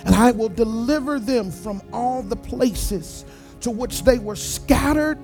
and 0.05 0.15
I 0.15 0.31
will 0.31 0.49
deliver 0.49 1.19
them 1.19 1.51
from 1.51 1.83
all 1.93 2.23
the 2.23 2.37
places 2.37 3.25
to 3.61 3.71
which 3.71 4.05
they 4.05 4.19
were 4.19 4.37
scattered 4.37 5.19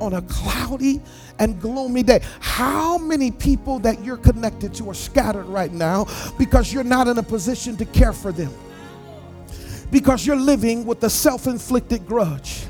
on 0.00 0.14
a 0.14 0.22
cloudy 0.22 1.00
and 1.38 1.60
gloomy 1.60 2.02
day. 2.02 2.20
How 2.40 2.98
many 2.98 3.30
people 3.30 3.78
that 3.80 4.04
you're 4.04 4.16
connected 4.16 4.74
to 4.74 4.90
are 4.90 4.94
scattered 4.94 5.46
right 5.46 5.72
now 5.72 6.06
because 6.38 6.72
you're 6.72 6.84
not 6.84 7.08
in 7.08 7.18
a 7.18 7.22
position 7.22 7.76
to 7.76 7.84
care 7.86 8.12
for 8.12 8.32
them? 8.32 8.52
Because 9.90 10.26
you're 10.26 10.36
living 10.36 10.84
with 10.84 11.02
a 11.04 11.10
self 11.10 11.46
inflicted 11.46 12.06
grudge 12.06 12.65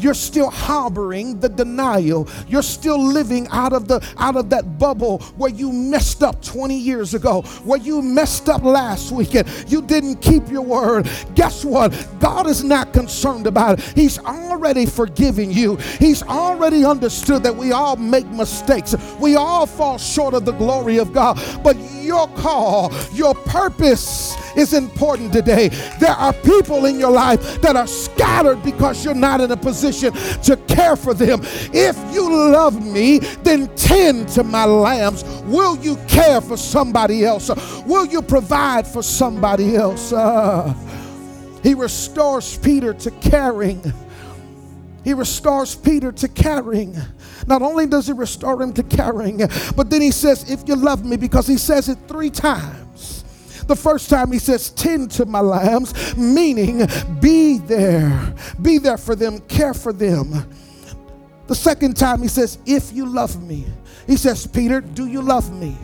you're 0.00 0.14
still 0.14 0.50
harboring 0.50 1.38
the 1.40 1.48
denial. 1.48 2.28
You're 2.48 2.62
still 2.62 3.02
living 3.02 3.48
out 3.50 3.72
of 3.72 3.88
the 3.88 4.00
out 4.18 4.36
of 4.36 4.50
that 4.50 4.78
bubble 4.78 5.18
where 5.36 5.50
you 5.50 5.72
messed 5.72 6.22
up 6.22 6.42
20 6.42 6.76
years 6.76 7.14
ago, 7.14 7.42
where 7.64 7.78
you 7.78 8.02
messed 8.02 8.48
up 8.48 8.62
last 8.62 9.12
weekend. 9.12 9.48
You 9.68 9.82
didn't 9.82 10.16
keep 10.16 10.48
your 10.48 10.62
word. 10.62 11.08
Guess 11.34 11.64
what? 11.64 11.90
God 12.18 12.46
is 12.46 12.64
not 12.64 12.92
concerned 12.92 13.46
about 13.46 13.78
it. 13.78 13.84
He's 13.94 14.18
already 14.18 14.86
forgiven 14.86 15.50
you. 15.50 15.76
He's 15.98 16.22
already 16.22 16.84
understood 16.84 17.42
that 17.42 17.54
we 17.54 17.72
all 17.72 17.96
make 17.96 18.26
mistakes. 18.28 18.94
We 19.18 19.36
all 19.36 19.66
fall 19.66 19.98
short 19.98 20.34
of 20.34 20.44
the 20.44 20.52
glory 20.52 20.98
of 20.98 21.12
God. 21.12 21.40
But 21.62 21.76
your 22.00 22.28
call, 22.28 22.92
your 23.12 23.34
purpose 23.34 24.36
is 24.56 24.72
important 24.72 25.32
today. 25.32 25.68
There 26.00 26.10
are 26.10 26.32
people 26.32 26.86
in 26.86 26.98
your 26.98 27.10
life 27.10 27.60
that 27.60 27.76
are 27.76 27.86
scattered 27.86 28.62
because 28.62 29.04
you're 29.04 29.14
not 29.14 29.40
in 29.40 29.50
a 29.50 29.56
position 29.56 29.89
to 29.92 30.56
care 30.68 30.96
for 30.96 31.14
them. 31.14 31.40
If 31.72 31.96
you 32.14 32.50
love 32.52 32.84
me, 32.84 33.18
then 33.18 33.68
tend 33.76 34.28
to 34.30 34.44
my 34.44 34.64
lambs. 34.64 35.24
Will 35.44 35.76
you 35.78 35.96
care 36.08 36.40
for 36.40 36.56
somebody 36.56 37.24
else? 37.24 37.50
Will 37.86 38.06
you 38.06 38.22
provide 38.22 38.86
for 38.86 39.02
somebody 39.02 39.76
else? 39.76 40.12
Uh, 40.12 40.74
he 41.62 41.74
restores 41.74 42.58
Peter 42.58 42.94
to 42.94 43.10
caring. 43.10 43.82
He 45.04 45.14
restores 45.14 45.74
Peter 45.74 46.12
to 46.12 46.28
caring. 46.28 46.96
Not 47.46 47.62
only 47.62 47.86
does 47.86 48.06
he 48.06 48.12
restore 48.12 48.60
him 48.62 48.72
to 48.74 48.82
caring, 48.82 49.38
but 49.76 49.88
then 49.88 50.02
he 50.02 50.10
says, 50.10 50.50
If 50.50 50.68
you 50.68 50.76
love 50.76 51.04
me, 51.04 51.16
because 51.16 51.46
he 51.46 51.56
says 51.56 51.88
it 51.88 51.98
three 52.06 52.30
times. 52.30 53.19
The 53.70 53.76
first 53.76 54.10
time 54.10 54.32
he 54.32 54.40
says, 54.40 54.70
Tend 54.70 55.12
to 55.12 55.26
my 55.26 55.38
lambs, 55.38 56.16
meaning 56.16 56.88
be 57.20 57.58
there, 57.58 58.34
be 58.60 58.78
there 58.78 58.98
for 58.98 59.14
them, 59.14 59.38
care 59.42 59.74
for 59.74 59.92
them. 59.92 60.44
The 61.46 61.54
second 61.54 61.96
time 61.96 62.20
he 62.20 62.26
says, 62.26 62.58
If 62.66 62.92
you 62.92 63.06
love 63.06 63.40
me, 63.40 63.66
he 64.08 64.16
says, 64.16 64.44
Peter, 64.44 64.80
do 64.80 65.06
you 65.06 65.22
love 65.22 65.56
me? 65.56 65.76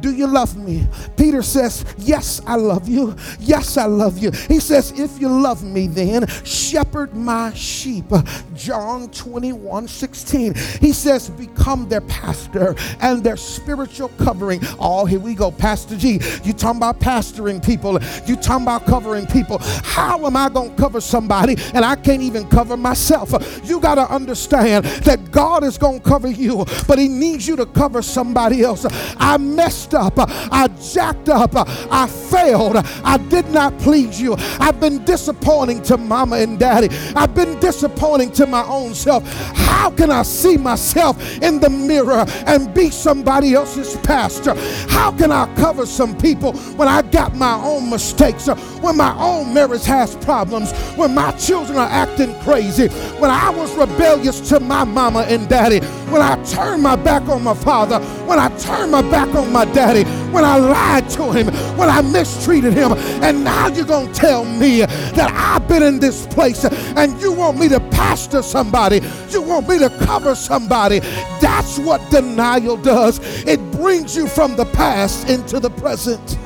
Do 0.00 0.12
you 0.12 0.26
love 0.26 0.56
me? 0.56 0.86
Peter 1.16 1.42
says, 1.42 1.84
Yes, 1.98 2.40
I 2.46 2.56
love 2.56 2.88
you. 2.88 3.16
Yes, 3.40 3.76
I 3.76 3.86
love 3.86 4.18
you. 4.18 4.30
He 4.48 4.60
says, 4.60 4.92
If 4.98 5.20
you 5.20 5.28
love 5.28 5.62
me, 5.62 5.86
then 5.86 6.26
shepherd 6.44 7.14
my 7.14 7.52
sheep. 7.54 8.06
John 8.54 9.10
21 9.10 9.88
16. 9.88 10.54
He 10.80 10.92
says, 10.92 11.30
Become 11.30 11.88
their 11.88 12.00
pastor 12.02 12.74
and 13.00 13.22
their 13.22 13.36
spiritual 13.36 14.08
covering. 14.18 14.60
Oh, 14.78 15.04
here 15.06 15.20
we 15.20 15.34
go, 15.34 15.50
Pastor 15.50 15.96
G. 15.96 16.20
You 16.42 16.52
talking 16.52 16.78
about 16.78 17.00
pastoring 17.00 17.64
people. 17.64 17.98
You 18.26 18.36
talking 18.36 18.64
about 18.64 18.86
covering 18.86 19.26
people. 19.26 19.58
How 19.58 20.24
am 20.26 20.36
I 20.36 20.48
going 20.48 20.74
to 20.74 20.76
cover 20.76 21.00
somebody 21.00 21.56
and 21.74 21.84
I 21.84 21.96
can't 21.96 22.22
even 22.22 22.48
cover 22.48 22.76
myself? 22.76 23.32
You 23.64 23.80
got 23.80 23.96
to 23.96 24.10
understand 24.12 24.84
that 24.84 25.30
God 25.30 25.64
is 25.64 25.78
going 25.78 26.00
to 26.00 26.08
cover 26.08 26.28
you, 26.28 26.64
but 26.86 26.98
He 26.98 27.08
needs 27.08 27.46
you 27.46 27.56
to 27.56 27.66
cover 27.66 28.02
somebody 28.02 28.62
else. 28.62 28.86
I 29.16 29.36
messed 29.84 29.94
up. 29.94 30.14
I 30.18 30.68
jacked 30.68 31.28
up. 31.28 31.52
I 31.54 32.06
failed. 32.06 32.76
I 32.76 33.18
did 33.28 33.48
not 33.50 33.76
please 33.78 34.20
you. 34.20 34.36
I've 34.60 34.80
been 34.80 35.04
disappointing 35.04 35.82
to 35.82 35.96
mama 35.96 36.36
and 36.36 36.58
daddy. 36.58 36.88
I've 37.14 37.34
been 37.34 37.58
disappointing 37.60 38.32
to 38.32 38.46
my 38.46 38.64
own 38.64 38.94
self. 38.94 39.24
How 39.54 39.90
can 39.90 40.10
I 40.10 40.22
see 40.22 40.56
myself 40.56 41.42
in 41.42 41.60
the 41.60 41.70
mirror 41.70 42.24
and 42.46 42.72
be 42.72 42.90
somebody 42.90 43.54
else's 43.54 43.96
pastor? 43.98 44.54
How 44.90 45.12
can 45.12 45.30
I 45.30 45.52
cover 45.56 45.86
some 45.86 46.16
people 46.16 46.52
when 46.76 46.88
I 46.88 47.02
got 47.02 47.34
my 47.34 47.54
own 47.62 47.90
mistakes, 47.90 48.46
when 48.46 48.96
my 48.96 49.14
own 49.18 49.52
marriage 49.52 49.84
has 49.84 50.16
problems, 50.16 50.72
when 50.96 51.14
my 51.14 51.32
children 51.32 51.78
are 51.78 51.88
acting 51.88 52.34
crazy, 52.40 52.88
when 53.18 53.30
I 53.30 53.50
was 53.50 53.74
rebellious 53.74 54.40
to 54.48 54.60
my 54.60 54.84
mama 54.84 55.20
and 55.28 55.48
daddy, 55.48 55.80
when 56.10 56.22
I 56.22 56.42
turned 56.44 56.82
my 56.82 56.96
back 56.96 57.28
on 57.28 57.42
my 57.42 57.54
father, 57.54 57.98
when 58.26 58.38
I 58.38 58.48
turned 58.58 58.92
my 58.92 59.02
back 59.02 59.34
on 59.34 59.52
my? 59.52 59.64
Daddy 59.74 60.04
when 60.32 60.44
I 60.44 60.56
lied 60.56 61.08
to 61.10 61.32
him, 61.32 61.46
when 61.76 61.88
I 61.88 62.00
mistreated 62.00 62.72
him. 62.72 62.92
And 63.22 63.44
now 63.44 63.68
you're 63.68 63.84
going 63.84 64.12
to 64.12 64.14
tell 64.14 64.44
me 64.44 64.80
that 64.80 65.30
I've 65.32 65.66
been 65.68 65.82
in 65.82 65.98
this 65.98 66.26
place 66.26 66.64
and 66.64 67.20
you 67.20 67.32
want 67.32 67.58
me 67.58 67.68
to 67.68 67.80
pastor 67.90 68.42
somebody, 68.42 69.00
you 69.30 69.42
want 69.42 69.68
me 69.68 69.78
to 69.78 69.90
cover 70.04 70.34
somebody. 70.34 71.00
That's 71.40 71.78
what 71.78 72.00
denial 72.10 72.76
does. 72.76 73.20
It 73.44 73.60
brings 73.72 74.16
you 74.16 74.26
from 74.26 74.56
the 74.56 74.64
past 74.66 75.28
into 75.28 75.60
the 75.60 75.70
present. 75.70 76.38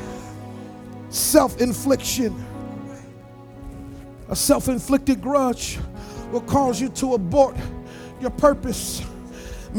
Self 1.10 1.60
infliction, 1.60 2.44
a 4.28 4.36
self 4.36 4.68
inflicted 4.68 5.22
grudge 5.22 5.78
will 6.30 6.42
cause 6.42 6.80
you 6.80 6.88
to 6.90 7.14
abort 7.14 7.56
your 8.20 8.30
purpose. 8.30 9.02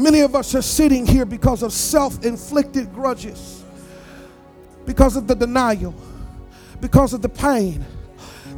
Many 0.00 0.20
of 0.20 0.34
us 0.34 0.54
are 0.54 0.62
sitting 0.62 1.06
here 1.06 1.26
because 1.26 1.62
of 1.62 1.74
self 1.74 2.24
inflicted 2.24 2.90
grudges, 2.94 3.62
because 4.86 5.14
of 5.14 5.26
the 5.26 5.34
denial, 5.34 5.94
because 6.80 7.12
of 7.12 7.20
the 7.20 7.28
pain, 7.28 7.84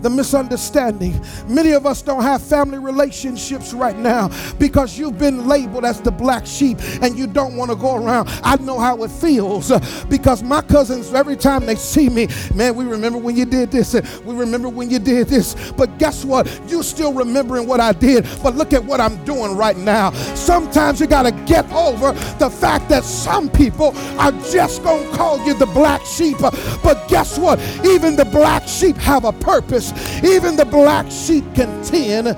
the 0.02 0.10
misunderstanding. 0.10 1.20
Many 1.48 1.72
of 1.72 1.86
us 1.86 2.02
don't 2.02 2.22
have 2.22 2.42
family 2.42 2.78
relationships 2.78 3.72
right 3.72 3.96
now 3.96 4.30
because 4.58 4.98
you've 4.98 5.18
been 5.18 5.46
labeled 5.46 5.84
as 5.84 6.00
the 6.00 6.10
black 6.10 6.46
sheep 6.46 6.78
and 7.00 7.16
you 7.16 7.26
don't 7.26 7.56
want 7.56 7.70
to 7.70 7.76
go 7.76 7.96
around. 7.96 8.28
I 8.42 8.56
know 8.56 8.78
how 8.78 9.02
it 9.04 9.10
feels 9.10 9.70
uh, 9.70 9.80
because 10.08 10.42
my 10.42 10.60
cousins, 10.60 11.12
every 11.14 11.36
time 11.36 11.66
they 11.66 11.76
see 11.76 12.08
me, 12.08 12.28
man, 12.54 12.74
we 12.74 12.84
remember 12.84 13.18
when 13.18 13.36
you 13.36 13.44
did 13.44 13.70
this, 13.70 13.94
and 13.94 14.06
we 14.24 14.34
remember 14.34 14.68
when 14.68 14.90
you 14.90 14.98
did 14.98 15.28
this. 15.28 15.72
But 15.72 15.98
guess 15.98 16.24
what? 16.24 16.46
You're 16.66 16.82
still 16.82 17.12
remembering 17.12 17.66
what 17.66 17.80
I 17.80 17.92
did, 17.92 18.26
but 18.42 18.56
look 18.56 18.72
at 18.72 18.84
what 18.84 19.00
I'm 19.00 19.22
doing 19.24 19.56
right 19.56 19.76
now. 19.76 20.10
Sometimes 20.34 21.00
you 21.00 21.06
got 21.06 21.22
to 21.22 21.32
get 21.46 21.70
over 21.72 22.12
the 22.38 22.50
fact 22.50 22.88
that 22.88 23.04
some 23.04 23.48
people 23.48 23.96
are 24.18 24.32
just 24.50 24.82
going 24.82 25.08
to 25.08 25.16
call 25.16 25.44
you 25.46 25.54
the 25.54 25.66
black 25.66 26.04
sheep. 26.04 26.38
But 26.38 27.08
guess 27.08 27.38
what? 27.38 27.60
Even 27.84 28.16
the 28.16 28.24
black 28.24 28.66
sheep 28.66 28.96
have 28.96 29.24
a 29.24 29.32
purpose. 29.32 29.91
Even 30.24 30.56
the 30.56 30.64
black 30.64 31.10
sheep 31.10 31.44
can 31.54 31.82
tend 31.84 32.36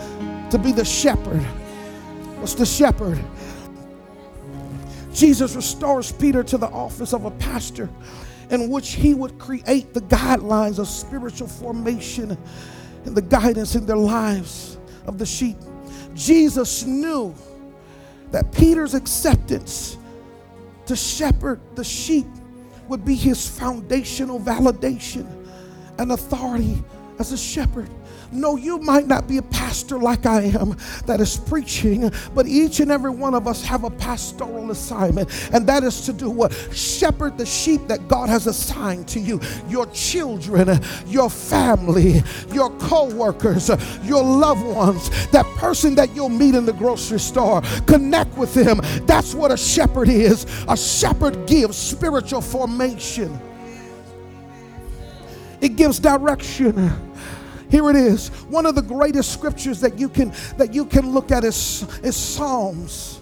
to 0.50 0.58
be 0.58 0.72
the 0.72 0.84
shepherd. 0.84 1.42
What's 2.40 2.54
the 2.54 2.66
shepherd? 2.66 3.18
Jesus 5.12 5.54
restores 5.54 6.12
Peter 6.12 6.42
to 6.42 6.58
the 6.58 6.68
office 6.68 7.12
of 7.12 7.24
a 7.24 7.30
pastor 7.32 7.88
in 8.50 8.68
which 8.68 8.92
he 8.92 9.14
would 9.14 9.38
create 9.38 9.94
the 9.94 10.00
guidelines 10.02 10.78
of 10.78 10.88
spiritual 10.88 11.48
formation 11.48 12.36
and 13.04 13.16
the 13.16 13.22
guidance 13.22 13.74
in 13.74 13.86
their 13.86 13.96
lives 13.96 14.78
of 15.06 15.18
the 15.18 15.26
sheep. 15.26 15.56
Jesus 16.14 16.84
knew 16.84 17.34
that 18.30 18.52
Peter's 18.52 18.94
acceptance 18.94 19.96
to 20.86 20.96
shepherd 20.96 21.60
the 21.76 21.84
sheep 21.84 22.26
would 22.88 23.04
be 23.04 23.14
his 23.14 23.48
foundational 23.48 24.38
validation 24.38 25.26
and 25.98 26.12
authority 26.12 26.82
as 27.18 27.32
a 27.32 27.36
shepherd. 27.36 27.88
No, 28.32 28.56
you 28.56 28.78
might 28.78 29.06
not 29.06 29.28
be 29.28 29.38
a 29.38 29.42
pastor 29.42 29.98
like 29.98 30.26
I 30.26 30.42
am 30.42 30.76
that 31.06 31.20
is 31.20 31.36
preaching, 31.36 32.10
but 32.34 32.46
each 32.46 32.80
and 32.80 32.90
every 32.90 33.10
one 33.10 33.34
of 33.34 33.46
us 33.46 33.62
have 33.64 33.84
a 33.84 33.90
pastoral 33.90 34.70
assignment, 34.70 35.30
and 35.52 35.66
that 35.68 35.84
is 35.84 36.04
to 36.06 36.12
do 36.12 36.30
what? 36.30 36.52
Shepherd 36.72 37.38
the 37.38 37.46
sheep 37.46 37.86
that 37.86 38.08
God 38.08 38.28
has 38.28 38.46
assigned 38.46 39.06
to 39.08 39.20
you 39.20 39.40
your 39.68 39.86
children, 39.86 40.80
your 41.06 41.30
family, 41.30 42.22
your 42.52 42.70
co 42.78 43.14
workers, 43.14 43.70
your 44.02 44.22
loved 44.22 44.64
ones, 44.64 45.10
that 45.28 45.46
person 45.56 45.94
that 45.94 46.14
you'll 46.14 46.28
meet 46.28 46.54
in 46.54 46.66
the 46.66 46.72
grocery 46.72 47.20
store. 47.20 47.62
Connect 47.86 48.36
with 48.36 48.54
them. 48.54 48.80
That's 49.06 49.34
what 49.34 49.52
a 49.52 49.56
shepherd 49.56 50.08
is. 50.08 50.46
A 50.68 50.76
shepherd 50.76 51.46
gives 51.46 51.76
spiritual 51.76 52.40
formation, 52.40 53.38
it 55.64 55.76
gives 55.76 55.98
direction 55.98 56.92
here 57.74 57.90
it 57.90 57.96
is. 57.96 58.28
One 58.50 58.66
of 58.66 58.76
the 58.76 58.82
greatest 58.82 59.32
scriptures 59.32 59.80
that 59.80 59.98
you 59.98 60.08
can 60.08 60.32
that 60.58 60.72
you 60.72 60.84
can 60.84 61.12
look 61.12 61.32
at 61.32 61.42
is, 61.42 61.82
is 62.04 62.14
Psalms. 62.14 63.20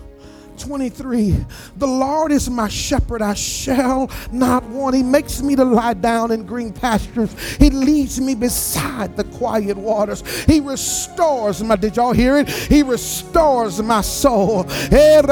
23 0.62 1.36
The 1.76 1.86
Lord 1.86 2.32
is 2.32 2.48
my 2.48 2.68
shepherd, 2.68 3.20
I 3.20 3.34
shall 3.34 4.10
not 4.30 4.64
want. 4.64 4.94
He 4.94 5.02
makes 5.02 5.42
me 5.42 5.56
to 5.56 5.64
lie 5.64 5.94
down 5.94 6.30
in 6.30 6.46
green 6.46 6.72
pastures. 6.72 7.34
He 7.56 7.70
leads 7.70 8.20
me 8.20 8.34
beside 8.34 9.16
the 9.16 9.24
quiet 9.24 9.76
waters. 9.76 10.22
He 10.44 10.60
restores 10.60 11.62
my, 11.62 11.76
did 11.76 11.96
y'all 11.96 12.12
hear 12.12 12.38
it? 12.38 12.48
He 12.48 12.82
restores 12.82 13.82
my 13.82 14.00
soul. 14.02 14.66
Eh, 14.70 15.22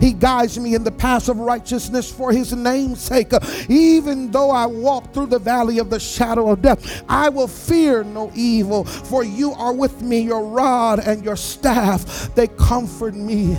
he 0.00 0.12
guides 0.12 0.58
me 0.58 0.74
in 0.74 0.84
the 0.84 0.94
paths 0.96 1.28
of 1.28 1.38
righteousness 1.38 2.10
for 2.10 2.32
his 2.32 2.52
name's 2.52 3.00
sake. 3.00 3.32
Even 3.68 4.30
though 4.30 4.50
I 4.50 4.66
walk 4.66 5.12
through 5.12 5.26
the 5.26 5.38
valley 5.38 5.78
of 5.78 5.90
the 5.90 6.00
shadow 6.00 6.50
of 6.50 6.62
death, 6.62 7.02
I 7.08 7.28
will 7.28 7.48
fear 7.48 8.04
no 8.04 8.30
evil, 8.34 8.84
for 8.84 9.24
you 9.24 9.52
are 9.52 9.72
with 9.72 10.02
me, 10.02 10.20
your 10.20 10.44
rod 10.44 11.00
and 11.00 11.24
your 11.24 11.36
staff, 11.36 12.34
they 12.34 12.46
comfort 12.46 13.14
me. 13.14 13.56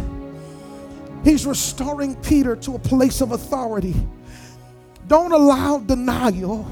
He's 1.24 1.46
restoring 1.46 2.16
Peter 2.22 2.56
to 2.58 2.76
a 2.76 2.80
place 2.80 3.22
of 3.22 3.32
authority. 3.32 3.96
Don't 5.08 5.32
allow 5.32 5.80
denial 5.80 6.70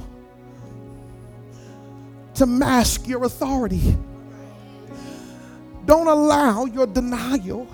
to 2.36 2.46
mask 2.46 3.08
your 3.08 3.26
authority. 3.26 3.98
Don't 5.86 6.08
allow 6.08 6.66
your 6.66 6.86
denial 6.86 7.68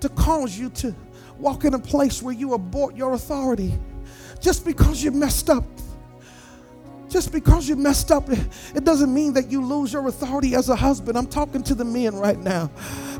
to 0.00 0.08
cause 0.08 0.58
you 0.58 0.70
to 0.70 0.94
walk 1.38 1.64
in 1.64 1.74
a 1.74 1.78
place 1.78 2.22
where 2.22 2.34
you 2.34 2.54
abort 2.54 2.96
your 2.96 3.12
authority. 3.12 3.78
Just 4.40 4.64
because 4.64 5.02
you 5.02 5.10
messed 5.10 5.50
up 5.50 5.64
just 7.10 7.32
because 7.32 7.68
you 7.68 7.76
messed 7.76 8.10
up, 8.10 8.28
it 8.30 8.84
doesn't 8.84 9.12
mean 9.12 9.32
that 9.34 9.50
you 9.50 9.64
lose 9.64 9.92
your 9.92 10.06
authority 10.06 10.54
as 10.54 10.68
a 10.68 10.76
husband. 10.76 11.18
I'm 11.18 11.26
talking 11.26 11.62
to 11.64 11.74
the 11.74 11.84
men 11.84 12.14
right 12.14 12.38
now. 12.38 12.70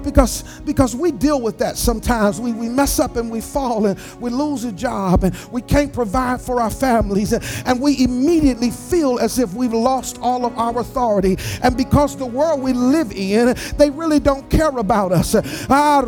Because 0.02 0.42
because 0.60 0.96
we 0.96 1.12
deal 1.12 1.40
with 1.40 1.58
that 1.58 1.76
sometimes. 1.76 2.40
We, 2.40 2.52
we 2.52 2.68
mess 2.68 2.98
up 2.98 3.16
and 3.16 3.30
we 3.30 3.40
fall 3.40 3.86
and 3.86 4.00
we 4.18 4.30
lose 4.30 4.64
a 4.64 4.72
job 4.72 5.24
and 5.24 5.36
we 5.50 5.60
can't 5.60 5.92
provide 5.92 6.40
for 6.40 6.60
our 6.60 6.70
families. 6.70 7.32
And, 7.32 7.44
and 7.66 7.80
we 7.80 8.02
immediately 8.02 8.70
feel 8.70 9.18
as 9.18 9.38
if 9.38 9.52
we've 9.52 9.74
lost 9.74 10.18
all 10.22 10.46
of 10.46 10.56
our 10.56 10.78
authority. 10.78 11.36
And 11.62 11.76
because 11.76 12.16
the 12.16 12.26
world 12.26 12.62
we 12.62 12.72
live 12.72 13.12
in 13.12 13.54
they 13.76 13.90
really 13.90 14.20
don't 14.20 14.48
care 14.48 14.78
about 14.78 15.12
us. 15.12 15.34
Ah, 15.68 16.00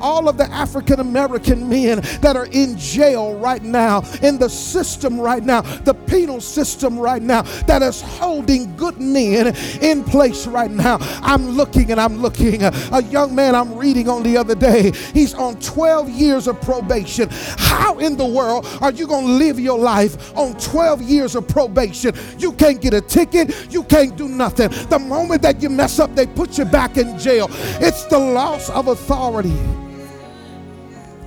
all 0.00 0.28
of 0.28 0.36
the 0.36 0.48
African 0.50 1.00
American 1.00 1.68
men 1.68 2.00
that 2.20 2.36
are 2.36 2.46
in 2.46 2.76
jail 2.78 3.38
right 3.38 3.62
now 3.62 4.02
in 4.22 4.38
the 4.38 4.48
system 4.48 5.20
right 5.20 5.42
now 5.42 5.60
the 5.60 5.94
penal 5.94 6.40
system 6.46 6.98
right 6.98 7.22
now 7.22 7.42
that 7.66 7.82
is 7.82 8.00
holding 8.00 8.74
good 8.76 9.00
men 9.00 9.54
in 9.82 10.04
place 10.04 10.46
right 10.46 10.70
now 10.70 10.98
I'm 11.22 11.48
looking 11.50 11.90
and 11.90 12.00
I'm 12.00 12.18
looking 12.18 12.62
a 12.62 13.02
young 13.10 13.34
man 13.34 13.54
I'm 13.54 13.76
reading 13.76 14.08
on 14.08 14.22
the 14.22 14.36
other 14.36 14.54
day. 14.54 14.92
He's 15.12 15.34
on 15.34 15.58
12 15.60 16.10
years 16.10 16.46
of 16.46 16.60
probation. 16.60 17.28
How 17.30 17.98
in 17.98 18.16
the 18.16 18.26
world 18.26 18.66
are 18.80 18.92
you 18.92 19.06
going 19.06 19.26
to 19.26 19.32
live 19.32 19.58
your 19.58 19.78
life 19.78 20.36
on 20.36 20.56
12 20.58 21.02
years 21.02 21.34
of 21.34 21.46
probation? 21.48 22.14
You 22.38 22.52
can't 22.52 22.80
get 22.80 22.94
a 22.94 23.00
ticket, 23.00 23.72
you 23.72 23.82
can't 23.84 24.16
do 24.16 24.28
nothing. 24.28 24.70
The 24.88 24.98
moment 24.98 25.42
that 25.42 25.62
you 25.62 25.68
mess 25.68 25.98
up, 25.98 26.14
they 26.14 26.26
put 26.26 26.58
you 26.58 26.64
back 26.64 26.96
in 26.96 27.18
jail. 27.18 27.48
It's 27.80 28.04
the 28.06 28.18
loss 28.18 28.70
of 28.70 28.88
authority. 28.88 29.56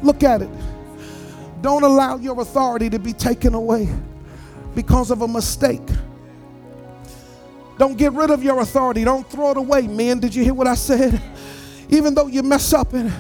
Look 0.02 0.24
at 0.24 0.42
it. 0.42 0.50
Don't 1.62 1.84
allow 1.84 2.18
your 2.18 2.40
authority 2.40 2.90
to 2.90 3.00
be 3.00 3.12
taken 3.12 3.54
away 3.54 3.90
because 4.80 5.12
of 5.12 5.22
a 5.22 5.28
mistake. 5.28 5.86
Don't 7.78 7.98
get 7.98 8.14
rid 8.14 8.32
of 8.32 8.42
your 8.42 8.62
authority. 8.62 9.04
Don't 9.04 9.30
throw 9.30 9.52
it 9.52 9.58
away, 9.58 9.82
men. 9.82 10.22
Did 10.22 10.34
you 10.34 10.42
hear 10.42 10.54
what 10.54 10.68
I 10.68 10.76
said? 10.76 11.22
Even 11.90 12.14
though 12.14 12.28
you 12.28 12.44
mess 12.44 12.72
up 12.72 12.94
and 12.94 13.12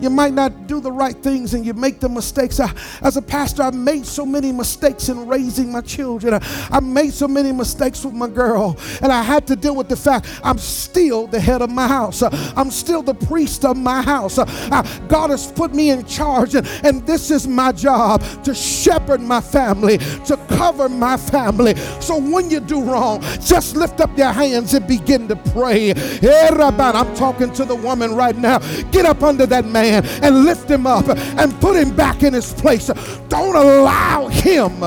you 0.00 0.10
might 0.10 0.32
not 0.32 0.66
do 0.66 0.80
the 0.80 0.92
right 0.92 1.16
things 1.16 1.54
and 1.54 1.64
you 1.64 1.74
make 1.74 2.00
the 2.00 2.08
mistakes. 2.08 2.60
I, 2.60 2.72
as 3.02 3.16
a 3.16 3.22
pastor, 3.22 3.62
I 3.62 3.70
made 3.70 4.06
so 4.06 4.26
many 4.26 4.52
mistakes 4.52 5.08
in 5.08 5.26
raising 5.26 5.72
my 5.72 5.80
children. 5.80 6.34
I, 6.34 6.68
I 6.70 6.80
made 6.80 7.12
so 7.12 7.26
many 7.26 7.52
mistakes 7.52 8.04
with 8.04 8.14
my 8.14 8.28
girl, 8.28 8.76
and 9.02 9.12
I 9.12 9.22
had 9.22 9.46
to 9.48 9.56
deal 9.56 9.74
with 9.74 9.88
the 9.88 9.96
fact 9.96 10.26
I'm 10.42 10.58
still 10.58 11.26
the 11.26 11.40
head 11.40 11.62
of 11.62 11.70
my 11.70 11.88
house. 11.88 12.22
Uh, 12.22 12.30
I'm 12.56 12.70
still 12.70 13.02
the 13.02 13.14
priest 13.14 13.64
of 13.64 13.76
my 13.76 14.02
house. 14.02 14.38
Uh, 14.38 14.82
God 15.08 15.30
has 15.30 15.50
put 15.50 15.74
me 15.74 15.90
in 15.90 16.04
charge, 16.04 16.54
and, 16.54 16.66
and 16.84 17.06
this 17.06 17.30
is 17.30 17.46
my 17.46 17.72
job 17.72 18.22
to 18.44 18.54
shepherd 18.54 19.20
my 19.20 19.40
family, 19.40 19.98
to 19.98 20.36
cover 20.48 20.88
my 20.88 21.16
family. 21.16 21.74
So 22.00 22.18
when 22.18 22.50
you 22.50 22.60
do 22.60 22.82
wrong, 22.82 23.22
just 23.40 23.76
lift 23.76 24.00
up 24.00 24.16
your 24.18 24.32
hands 24.32 24.74
and 24.74 24.86
begin 24.86 25.28
to 25.28 25.36
pray. 25.36 25.92
I'm 25.92 27.14
talking 27.16 27.52
to 27.54 27.64
the 27.64 27.74
woman 27.74 28.14
right 28.14 28.36
now. 28.36 28.58
Get 28.90 29.06
up 29.06 29.22
under 29.22 29.46
that 29.46 29.64
man 29.64 29.85
and 29.94 30.44
lift 30.44 30.70
him 30.70 30.86
up 30.86 31.08
and 31.08 31.52
put 31.60 31.76
him 31.76 31.94
back 31.94 32.22
in 32.22 32.32
his 32.32 32.52
place. 32.52 32.86
Don't 33.28 33.56
allow 33.56 34.28
him 34.28 34.80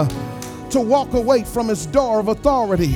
to 0.69 0.79
walk 0.79 1.13
away 1.13 1.43
from 1.43 1.67
his 1.67 1.85
door 1.85 2.19
of 2.19 2.27
authority. 2.27 2.95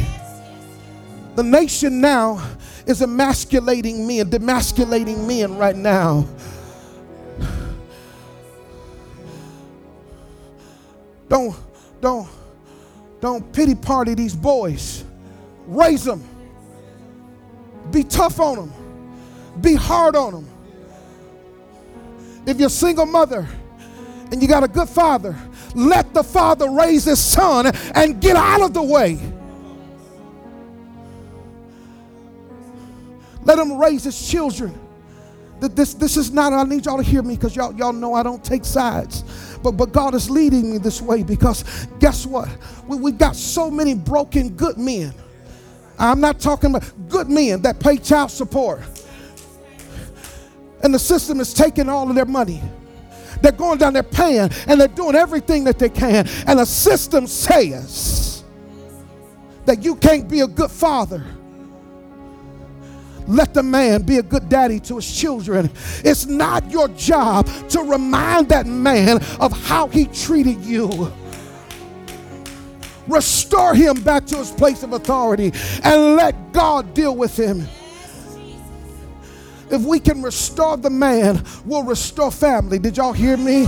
The 1.35 1.43
nation 1.43 1.99
now 1.99 2.43
is 2.85 3.01
emasculating 3.01 4.05
men, 4.05 4.29
demasculating 4.29 5.25
men 5.27 5.57
right 5.57 5.75
now. 5.75 6.27
Don't, 11.29 11.55
don't, 11.99 12.27
don't 13.19 13.53
pity 13.53 13.73
party 13.73 14.13
these 14.13 14.35
boys. 14.35 15.03
Raise 15.65 16.03
them. 16.03 16.23
Be 17.89 18.03
tough 18.03 18.39
on 18.39 18.57
them. 18.57 18.73
Be 19.61 19.73
hard 19.73 20.15
on 20.15 20.33
them. 20.33 20.52
If 22.45 22.59
you're 22.59 22.67
a 22.67 22.69
single 22.69 23.05
mother 23.05 23.47
and 24.31 24.41
you 24.41 24.47
got 24.47 24.63
a 24.63 24.67
good 24.67 24.89
father, 24.89 25.37
let 25.75 26.13
the 26.13 26.23
father 26.23 26.69
raise 26.69 27.05
his 27.05 27.19
son 27.19 27.71
and 27.95 28.21
get 28.21 28.35
out 28.35 28.61
of 28.61 28.73
the 28.73 28.83
way. 28.83 29.19
Let 33.43 33.59
him 33.59 33.77
raise 33.77 34.03
his 34.05 34.29
children 34.29 34.79
This, 35.59 35.93
this 35.93 36.17
is 36.17 36.31
not, 36.31 36.53
I 36.53 36.63
need 36.63 36.85
y'all 36.85 36.97
to 36.97 37.03
hear 37.03 37.23
me 37.23 37.35
because 37.35 37.55
y'all, 37.55 37.73
y'all 37.75 37.93
know 37.93 38.13
I 38.13 38.23
don't 38.23 38.43
take 38.43 38.65
sides. 38.65 39.23
But, 39.63 39.73
but 39.73 39.93
God 39.93 40.13
is 40.13 40.29
leading 40.29 40.71
me 40.71 40.77
this 40.77 41.01
way 41.01 41.23
because 41.23 41.63
guess 41.99 42.25
what? 42.25 42.49
We, 42.87 42.97
we 42.97 43.11
got 43.13 43.35
so 43.35 43.71
many 43.71 43.95
broken 43.95 44.49
good 44.49 44.77
men. 44.77 45.13
I'm 45.97 46.19
not 46.19 46.39
talking 46.39 46.75
about 46.75 46.91
good 47.09 47.29
men 47.29 47.61
that 47.61 47.79
pay 47.79 47.97
child 47.97 48.31
support. 48.31 48.81
And 50.83 50.93
the 50.93 50.99
system 50.99 51.39
is 51.39 51.53
taking 51.53 51.89
all 51.89 52.09
of 52.09 52.15
their 52.15 52.25
money. 52.25 52.61
They're 53.41 53.51
going 53.51 53.79
down 53.79 53.93
there 53.93 54.03
paying 54.03 54.49
and 54.67 54.79
they're 54.79 54.87
doing 54.87 55.15
everything 55.15 55.63
that 55.65 55.79
they 55.79 55.89
can. 55.89 56.27
And 56.47 56.59
the 56.59 56.65
system 56.65 57.27
says 57.27 58.43
that 59.65 59.83
you 59.83 59.95
can't 59.95 60.29
be 60.29 60.41
a 60.41 60.47
good 60.47 60.71
father 60.71 61.25
let 63.27 63.53
the 63.53 63.63
man 63.63 64.01
be 64.01 64.17
a 64.17 64.23
good 64.23 64.49
daddy 64.49 64.79
to 64.81 64.97
his 64.97 65.19
children. 65.19 65.69
It's 66.03 66.25
not 66.25 66.69
your 66.69 66.87
job 66.89 67.47
to 67.69 67.81
remind 67.81 68.49
that 68.49 68.65
man 68.65 69.23
of 69.39 69.51
how 69.51 69.87
he 69.87 70.05
treated 70.05 70.59
you. 70.63 71.11
Restore 73.07 73.75
him 73.75 74.01
back 74.01 74.25
to 74.27 74.37
his 74.37 74.51
place 74.51 74.83
of 74.83 74.93
authority 74.93 75.51
and 75.83 76.15
let 76.15 76.53
God 76.53 76.93
deal 76.93 77.15
with 77.15 77.37
him. 77.37 77.67
If 79.73 79.81
we 79.81 79.99
can 79.99 80.21
restore 80.21 80.77
the 80.77 80.91
man, 80.91 81.43
we'll 81.65 81.81
restore 81.81 82.29
family. 82.29 82.77
Did 82.77 82.95
y'all 82.97 83.11
hear 83.11 83.37
me? 83.37 83.63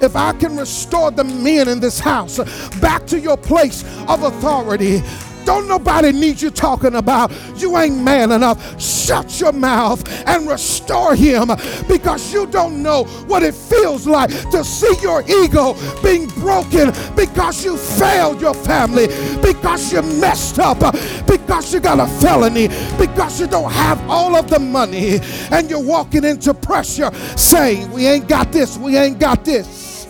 If 0.00 0.14
I 0.14 0.32
can 0.34 0.56
restore 0.56 1.10
the 1.10 1.24
men 1.24 1.66
in 1.66 1.80
this 1.80 1.98
house 1.98 2.38
back 2.78 3.08
to 3.08 3.18
your 3.18 3.36
place 3.36 3.82
of 4.06 4.22
authority, 4.22 5.02
don't 5.48 5.66
nobody 5.66 6.12
need 6.12 6.42
you 6.42 6.50
talking 6.50 6.96
about. 6.96 7.32
You 7.56 7.78
ain't 7.78 7.96
man 8.02 8.32
enough. 8.32 8.78
Shut 8.78 9.40
your 9.40 9.52
mouth 9.52 10.06
and 10.28 10.46
restore 10.46 11.14
him 11.14 11.48
because 11.88 12.34
you 12.34 12.46
don't 12.48 12.82
know 12.82 13.04
what 13.26 13.42
it 13.42 13.54
feels 13.54 14.06
like 14.06 14.28
to 14.50 14.62
see 14.62 14.94
your 15.00 15.22
ego 15.22 15.74
being 16.02 16.26
broken 16.40 16.92
because 17.16 17.64
you 17.64 17.78
failed 17.78 18.42
your 18.42 18.52
family, 18.52 19.06
because 19.40 19.90
you 19.90 20.02
messed 20.20 20.58
up, 20.58 20.80
because 21.26 21.72
you 21.72 21.80
got 21.80 21.98
a 21.98 22.06
felony, 22.20 22.68
because 22.98 23.40
you 23.40 23.46
don't 23.46 23.72
have 23.72 23.98
all 24.10 24.36
of 24.36 24.50
the 24.50 24.58
money 24.58 25.18
and 25.50 25.70
you're 25.70 25.82
walking 25.82 26.24
into 26.24 26.52
pressure 26.52 27.10
saying, 27.38 27.90
We 27.90 28.06
ain't 28.06 28.28
got 28.28 28.52
this, 28.52 28.76
we 28.76 28.98
ain't 28.98 29.18
got 29.18 29.46
this. 29.46 30.06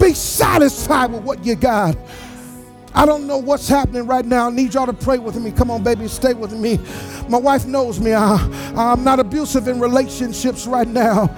Be 0.00 0.14
satisfied 0.14 1.12
with 1.12 1.24
what 1.24 1.44
you 1.44 1.56
got. 1.56 1.94
I 2.94 3.06
don't 3.06 3.26
know 3.26 3.38
what's 3.38 3.68
happening 3.68 4.06
right 4.06 4.24
now. 4.24 4.48
I 4.48 4.50
need 4.50 4.74
y'all 4.74 4.86
to 4.86 4.92
pray 4.92 5.18
with 5.18 5.36
me. 5.40 5.50
Come 5.50 5.70
on, 5.70 5.82
baby, 5.82 6.08
stay 6.08 6.34
with 6.34 6.52
me. 6.52 6.78
My 7.28 7.38
wife 7.38 7.66
knows 7.66 8.00
me. 8.00 8.14
I, 8.14 8.36
I'm 8.76 9.04
not 9.04 9.20
abusive 9.20 9.68
in 9.68 9.78
relationships 9.78 10.66
right 10.66 10.88
now. 10.88 11.28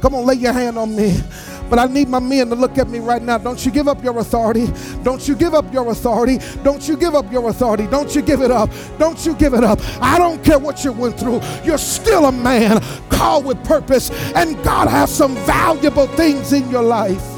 Come 0.00 0.14
on, 0.14 0.26
lay 0.26 0.34
your 0.34 0.52
hand 0.52 0.78
on 0.78 0.94
me. 0.94 1.20
But 1.68 1.78
I 1.78 1.86
need 1.86 2.08
my 2.08 2.18
men 2.18 2.48
to 2.48 2.54
look 2.54 2.78
at 2.78 2.88
me 2.88 2.98
right 2.98 3.20
now. 3.20 3.36
Don't 3.36 3.64
you 3.64 3.70
give 3.70 3.88
up 3.88 4.02
your 4.02 4.18
authority. 4.18 4.68
Don't 5.02 5.28
you 5.28 5.34
give 5.34 5.54
up 5.54 5.70
your 5.72 5.90
authority. 5.90 6.38
Don't 6.62 6.88
you 6.88 6.96
give 6.96 7.14
up 7.14 7.30
your 7.30 7.50
authority. 7.50 7.86
Don't 7.86 8.14
you 8.14 8.22
give 8.22 8.40
it 8.40 8.50
up. 8.50 8.70
Don't 8.98 9.24
you 9.26 9.34
give 9.34 9.54
it 9.54 9.64
up. 9.64 9.78
I 10.02 10.18
don't 10.18 10.42
care 10.42 10.58
what 10.58 10.84
you 10.84 10.92
went 10.92 11.18
through. 11.18 11.40
You're 11.64 11.78
still 11.78 12.26
a 12.26 12.32
man 12.32 12.80
called 13.10 13.44
with 13.44 13.62
purpose, 13.64 14.10
and 14.34 14.56
God 14.64 14.88
has 14.88 15.14
some 15.14 15.34
valuable 15.44 16.06
things 16.08 16.52
in 16.52 16.68
your 16.70 16.82
life. 16.82 17.37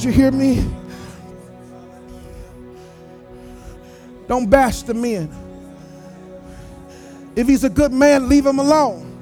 Did 0.00 0.06
you 0.06 0.12
hear 0.12 0.30
me? 0.30 0.66
Don't 4.28 4.48
bash 4.48 4.80
the 4.80 4.94
men. 4.94 5.30
If 7.36 7.46
he's 7.46 7.64
a 7.64 7.68
good 7.68 7.92
man, 7.92 8.26
leave 8.26 8.46
him 8.46 8.60
alone. 8.60 9.14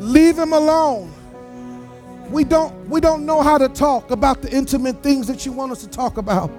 Leave 0.00 0.36
him 0.36 0.54
alone. 0.54 1.12
We 2.30 2.42
don't 2.42 2.88
we 2.88 3.00
don't 3.00 3.24
know 3.24 3.42
how 3.42 3.58
to 3.58 3.68
talk 3.68 4.10
about 4.10 4.42
the 4.42 4.50
intimate 4.50 5.04
things 5.04 5.28
that 5.28 5.46
you 5.46 5.52
want 5.52 5.70
us 5.70 5.82
to 5.82 5.88
talk 5.88 6.16
about. 6.16 6.50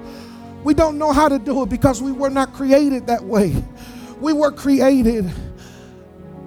We 0.63 0.73
don't 0.73 0.97
know 0.97 1.11
how 1.11 1.27
to 1.27 1.37
do 1.37 1.63
it 1.63 1.69
because 1.69 2.01
we 2.01 2.13
were 2.13 2.29
not 2.29 2.53
created 2.53 3.07
that 3.07 3.25
way. 3.25 3.61
We 4.21 4.31
were 4.31 4.53
created 4.53 5.29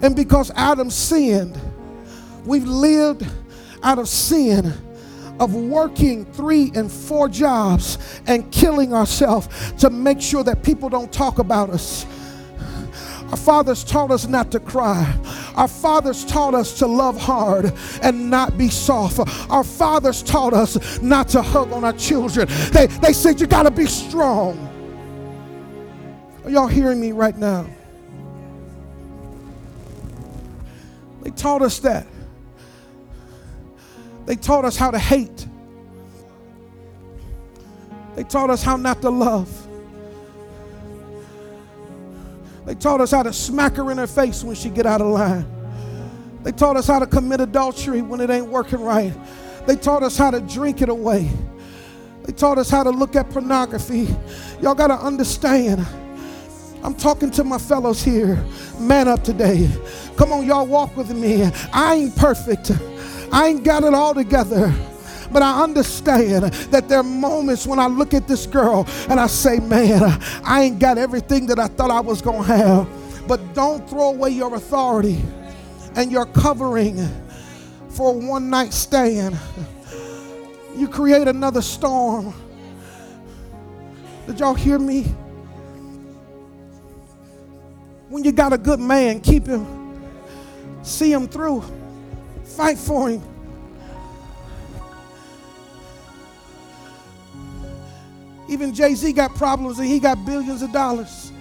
and 0.00 0.16
because 0.16 0.50
Adam 0.52 0.88
sinned, 0.88 1.60
we've 2.46 2.64
lived 2.64 3.26
out 3.82 3.98
of 3.98 4.08
sin 4.08 4.72
of 5.40 5.54
working 5.54 6.24
three 6.32 6.72
and 6.74 6.90
four 6.90 7.28
jobs 7.28 7.98
and 8.26 8.50
killing 8.52 8.94
ourselves 8.94 9.72
to 9.78 9.90
make 9.90 10.20
sure 10.20 10.42
that 10.44 10.62
people 10.62 10.88
don't 10.88 11.12
talk 11.12 11.38
about 11.38 11.70
us. 11.70 12.06
Our 13.30 13.36
fathers 13.36 13.82
taught 13.82 14.12
us 14.12 14.28
not 14.28 14.52
to 14.52 14.60
cry. 14.60 15.12
Our 15.56 15.66
fathers 15.66 16.24
taught 16.24 16.54
us 16.54 16.78
to 16.78 16.86
love 16.86 17.18
hard 17.18 17.72
and 18.02 18.30
not 18.30 18.56
be 18.56 18.68
soft. 18.68 19.18
Our 19.50 19.64
fathers 19.64 20.22
taught 20.22 20.54
us 20.54 21.00
not 21.02 21.28
to 21.30 21.42
hug 21.42 21.72
on 21.72 21.82
our 21.82 21.92
children. 21.94 22.46
They, 22.70 22.86
they 22.86 23.12
said, 23.12 23.40
You 23.40 23.48
got 23.48 23.64
to 23.64 23.72
be 23.72 23.86
strong. 23.86 24.62
Are 26.44 26.50
y'all 26.50 26.68
hearing 26.68 27.00
me 27.00 27.10
right 27.10 27.36
now? 27.36 27.66
They 31.22 31.30
taught 31.30 31.62
us 31.62 31.80
that. 31.80 32.06
They 34.26 34.36
taught 34.36 34.64
us 34.64 34.76
how 34.76 34.90
to 34.90 34.98
hate. 34.98 35.46
They 38.16 38.24
taught 38.24 38.50
us 38.50 38.62
how 38.62 38.76
not 38.76 39.00
to 39.02 39.10
love. 39.10 39.66
They 42.64 42.74
taught 42.74 43.00
us 43.00 43.12
how 43.12 43.22
to 43.22 43.32
smack 43.32 43.76
her 43.76 43.90
in 43.92 43.98
her 43.98 44.06
face 44.08 44.42
when 44.42 44.56
she 44.56 44.68
get 44.68 44.86
out 44.86 45.00
of 45.00 45.06
line. 45.08 45.46
They 46.42 46.50
taught 46.52 46.76
us 46.76 46.88
how 46.88 46.98
to 46.98 47.06
commit 47.06 47.40
adultery 47.40 48.02
when 48.02 48.20
it 48.20 48.30
ain't 48.30 48.48
working 48.48 48.80
right. 48.80 49.12
They 49.66 49.76
taught 49.76 50.02
us 50.02 50.16
how 50.16 50.32
to 50.32 50.40
drink 50.40 50.82
it 50.82 50.88
away. 50.88 51.30
They 52.24 52.32
taught 52.32 52.58
us 52.58 52.68
how 52.68 52.82
to 52.82 52.90
look 52.90 53.14
at 53.14 53.30
pornography. 53.30 54.08
Y'all 54.60 54.74
got 54.74 54.88
to 54.88 54.94
understand. 54.94 55.86
I'm 56.82 56.94
talking 56.94 57.30
to 57.32 57.44
my 57.44 57.58
fellows 57.58 58.02
here. 58.02 58.44
Man 58.80 59.06
up 59.06 59.22
today. 59.22 59.70
Come 60.16 60.32
on, 60.32 60.46
y'all 60.46 60.66
walk 60.66 60.96
with 60.96 61.14
me. 61.14 61.44
I 61.72 61.94
ain't 61.94 62.16
perfect. 62.16 62.72
I 63.32 63.48
ain't 63.48 63.64
got 63.64 63.84
it 63.84 63.94
all 63.94 64.14
together. 64.14 64.74
But 65.30 65.42
I 65.42 65.62
understand 65.62 66.44
that 66.44 66.88
there 66.88 67.00
are 67.00 67.02
moments 67.02 67.66
when 67.66 67.78
I 67.78 67.86
look 67.86 68.14
at 68.14 68.28
this 68.28 68.46
girl 68.46 68.86
and 69.08 69.18
I 69.18 69.26
say, 69.26 69.58
man, 69.58 70.02
I 70.44 70.62
ain't 70.62 70.78
got 70.78 70.98
everything 70.98 71.46
that 71.46 71.58
I 71.58 71.66
thought 71.66 71.90
I 71.90 72.00
was 72.00 72.22
going 72.22 72.42
to 72.42 72.56
have. 72.56 73.28
But 73.28 73.54
don't 73.54 73.88
throw 73.90 74.10
away 74.10 74.30
your 74.30 74.54
authority 74.54 75.20
and 75.96 76.12
your 76.12 76.26
covering 76.26 77.06
for 77.88 78.14
a 78.14 78.16
one 78.16 78.50
night 78.50 78.72
stand. 78.72 79.36
You 80.76 80.86
create 80.88 81.26
another 81.26 81.62
storm. 81.62 82.34
Did 84.26 84.40
y'all 84.40 84.54
hear 84.54 84.78
me? 84.78 85.02
When 88.08 88.22
you 88.22 88.30
got 88.30 88.52
a 88.52 88.58
good 88.58 88.78
man, 88.78 89.20
keep 89.20 89.46
him, 89.46 89.66
see 90.82 91.12
him 91.12 91.26
through. 91.26 91.64
Fight 92.46 92.78
for 92.78 93.10
him. 93.10 93.22
Even 98.48 98.72
Jay 98.72 98.94
Z 98.94 99.12
got 99.12 99.34
problems 99.34 99.78
and 99.78 99.88
he 99.88 99.98
got 99.98 100.24
billions 100.24 100.62
of 100.62 100.72
dollars. 100.72 101.32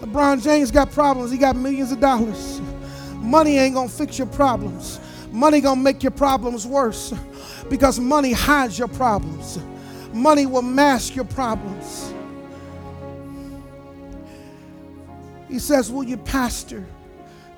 LeBron 0.00 0.42
James 0.42 0.70
got 0.70 0.92
problems, 0.92 1.30
he 1.32 1.38
got 1.38 1.56
millions 1.56 1.90
of 1.90 2.00
dollars. 2.00 2.60
Money 3.16 3.58
ain't 3.58 3.74
gonna 3.74 3.88
fix 3.88 4.16
your 4.16 4.28
problems. 4.28 5.00
Money 5.32 5.60
gonna 5.60 5.80
make 5.80 6.02
your 6.02 6.12
problems 6.12 6.66
worse 6.66 7.12
because 7.68 7.98
money 7.98 8.32
hides 8.32 8.78
your 8.78 8.88
problems. 8.88 9.58
Money 10.12 10.46
will 10.46 10.62
mask 10.62 11.14
your 11.16 11.24
problems. 11.24 12.14
He 15.48 15.58
says, 15.58 15.90
Will 15.90 16.04
you 16.04 16.16
pastor? 16.16 16.86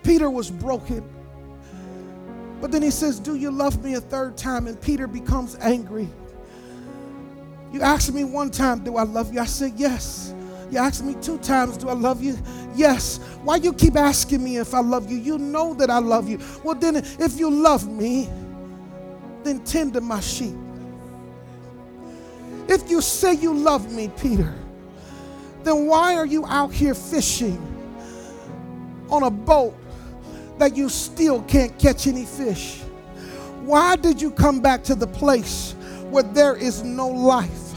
Peter 0.02 0.30
was 0.30 0.50
broken. 0.50 1.04
But 2.60 2.72
then 2.72 2.82
he 2.82 2.90
says, 2.90 3.18
Do 3.18 3.36
you 3.36 3.50
love 3.50 3.82
me 3.82 3.94
a 3.94 4.00
third 4.00 4.36
time? 4.36 4.66
And 4.66 4.80
Peter 4.80 5.06
becomes 5.06 5.56
angry. 5.60 6.08
You 7.72 7.82
asked 7.82 8.12
me 8.12 8.24
one 8.24 8.50
time, 8.50 8.84
Do 8.84 8.96
I 8.96 9.04
love 9.04 9.32
you? 9.32 9.40
I 9.40 9.46
said, 9.46 9.72
Yes. 9.76 10.34
You 10.70 10.78
asked 10.78 11.04
me 11.04 11.16
two 11.20 11.38
times, 11.38 11.76
Do 11.76 11.88
I 11.88 11.94
love 11.94 12.22
you? 12.22 12.38
Yes. 12.74 13.18
Why 13.42 13.56
you 13.56 13.72
keep 13.72 13.96
asking 13.96 14.44
me 14.44 14.58
if 14.58 14.74
I 14.74 14.80
love 14.80 15.10
you? 15.10 15.16
You 15.16 15.38
know 15.38 15.74
that 15.74 15.90
I 15.90 15.98
love 15.98 16.28
you. 16.28 16.38
Well, 16.62 16.74
then, 16.74 16.96
if 16.96 17.38
you 17.38 17.50
love 17.50 17.90
me, 17.90 18.28
then 19.42 19.64
tend 19.64 19.94
to 19.94 20.00
my 20.00 20.20
sheep. 20.20 20.54
If 22.68 22.88
you 22.88 23.00
say 23.00 23.34
you 23.34 23.54
love 23.54 23.90
me, 23.92 24.10
Peter, 24.20 24.54
then 25.64 25.86
why 25.86 26.14
are 26.14 26.26
you 26.26 26.46
out 26.46 26.72
here 26.72 26.94
fishing 26.94 27.58
on 29.10 29.24
a 29.24 29.30
boat 29.30 29.74
that 30.60 30.76
you 30.76 30.88
still 30.88 31.42
can't 31.42 31.76
catch 31.78 32.06
any 32.06 32.24
fish? 32.24 32.80
Why 33.62 33.96
did 33.96 34.20
you 34.20 34.30
come 34.30 34.60
back 34.60 34.84
to 34.84 34.94
the 34.94 35.06
place 35.06 35.72
where 36.10 36.22
there 36.22 36.54
is 36.54 36.82
no 36.82 37.08
life? 37.08 37.74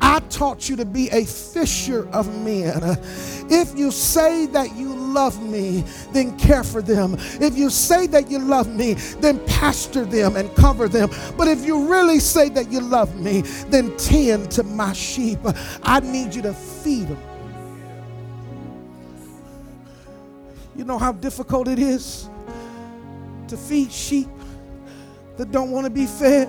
I 0.00 0.20
taught 0.30 0.68
you 0.68 0.76
to 0.76 0.84
be 0.84 1.08
a 1.10 1.24
fisher 1.24 2.08
of 2.10 2.26
men. 2.44 2.80
If 3.50 3.76
you 3.76 3.90
say 3.90 4.46
that 4.46 4.74
you 4.76 4.94
love 4.94 5.42
me, 5.42 5.84
then 6.12 6.36
care 6.38 6.64
for 6.64 6.82
them. 6.82 7.16
If 7.18 7.56
you 7.56 7.70
say 7.70 8.06
that 8.08 8.30
you 8.30 8.38
love 8.38 8.68
me, 8.68 8.94
then 9.20 9.44
pastor 9.46 10.04
them 10.04 10.36
and 10.36 10.54
cover 10.56 10.88
them. 10.88 11.10
But 11.36 11.48
if 11.48 11.64
you 11.64 11.88
really 11.88 12.18
say 12.18 12.48
that 12.50 12.70
you 12.70 12.80
love 12.80 13.18
me, 13.20 13.42
then 13.68 13.96
tend 13.96 14.50
to 14.52 14.62
my 14.62 14.92
sheep. 14.92 15.38
I 15.82 16.00
need 16.00 16.34
you 16.34 16.42
to 16.42 16.52
feed 16.52 17.08
them. 17.08 17.31
You 20.74 20.84
know 20.84 20.98
how 20.98 21.12
difficult 21.12 21.68
it 21.68 21.78
is 21.78 22.28
to 23.48 23.56
feed 23.56 23.92
sheep 23.92 24.28
that 25.36 25.50
don't 25.50 25.70
want 25.70 25.84
to 25.84 25.90
be 25.90 26.06
fed? 26.06 26.48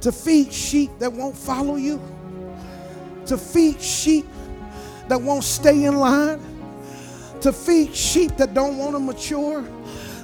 To 0.00 0.12
feed 0.12 0.52
sheep 0.52 0.90
that 0.98 1.12
won't 1.12 1.36
follow 1.36 1.76
you? 1.76 2.00
To 3.26 3.38
feed 3.38 3.80
sheep 3.80 4.26
that 5.08 5.20
won't 5.20 5.44
stay 5.44 5.84
in 5.84 5.96
line, 5.96 6.40
to 7.40 7.52
feed 7.52 7.94
sheep 7.94 8.36
that 8.36 8.54
don't 8.54 8.76
want 8.76 8.92
to 8.92 8.98
mature, 8.98 9.64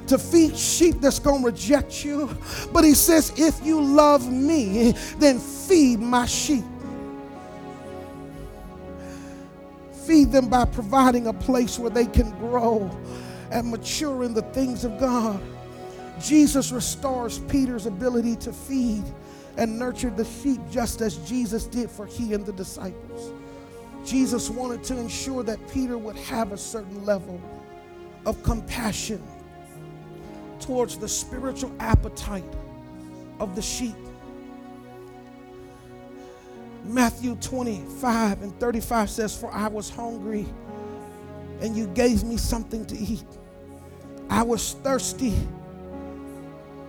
to 0.08 0.18
feed 0.18 0.56
sheep 0.56 1.00
that's 1.00 1.20
going 1.20 1.42
to 1.42 1.46
reject 1.46 2.04
you. 2.04 2.28
But 2.72 2.84
he 2.84 2.94
says, 2.94 3.32
if 3.36 3.64
you 3.64 3.80
love 3.80 4.30
me, 4.30 4.92
then 5.18 5.38
feed 5.38 6.00
my 6.00 6.26
sheep. 6.26 6.64
Feed 10.06 10.32
them 10.32 10.48
by 10.48 10.64
providing 10.64 11.26
a 11.28 11.32
place 11.32 11.78
where 11.78 11.90
they 11.90 12.06
can 12.06 12.30
grow 12.38 12.90
and 13.50 13.70
mature 13.70 14.24
in 14.24 14.34
the 14.34 14.42
things 14.42 14.84
of 14.84 14.98
God. 14.98 15.40
Jesus 16.20 16.72
restores 16.72 17.38
Peter's 17.40 17.86
ability 17.86 18.36
to 18.36 18.52
feed 18.52 19.04
and 19.56 19.78
nurture 19.78 20.10
the 20.10 20.24
sheep 20.24 20.60
just 20.70 21.00
as 21.00 21.16
Jesus 21.28 21.66
did 21.66 21.90
for 21.90 22.06
he 22.06 22.34
and 22.34 22.44
the 22.44 22.52
disciples. 22.52 23.32
Jesus 24.04 24.50
wanted 24.50 24.82
to 24.84 24.98
ensure 24.98 25.42
that 25.42 25.58
Peter 25.72 25.96
would 25.96 26.16
have 26.16 26.52
a 26.52 26.58
certain 26.58 27.04
level 27.04 27.40
of 28.26 28.42
compassion 28.42 29.22
towards 30.58 30.96
the 30.96 31.08
spiritual 31.08 31.72
appetite 31.78 32.44
of 33.38 33.54
the 33.54 33.62
sheep. 33.62 33.94
Matthew 36.84 37.36
25 37.36 38.42
and 38.42 38.58
35 38.58 39.10
says, 39.10 39.36
For 39.36 39.50
I 39.52 39.68
was 39.68 39.88
hungry 39.88 40.46
and 41.60 41.76
you 41.76 41.86
gave 41.88 42.24
me 42.24 42.36
something 42.36 42.84
to 42.86 42.96
eat. 42.96 43.24
I 44.28 44.42
was 44.42 44.74
thirsty 44.82 45.34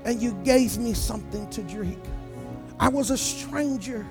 and 0.06 0.22
you 0.22 0.34
gave 0.44 0.78
me 0.78 0.94
something 0.94 1.50
to 1.52 1.62
drink. 1.64 2.04
I 2.80 2.90
was 2.90 3.12
a 3.12 3.18
stranger 3.18 4.06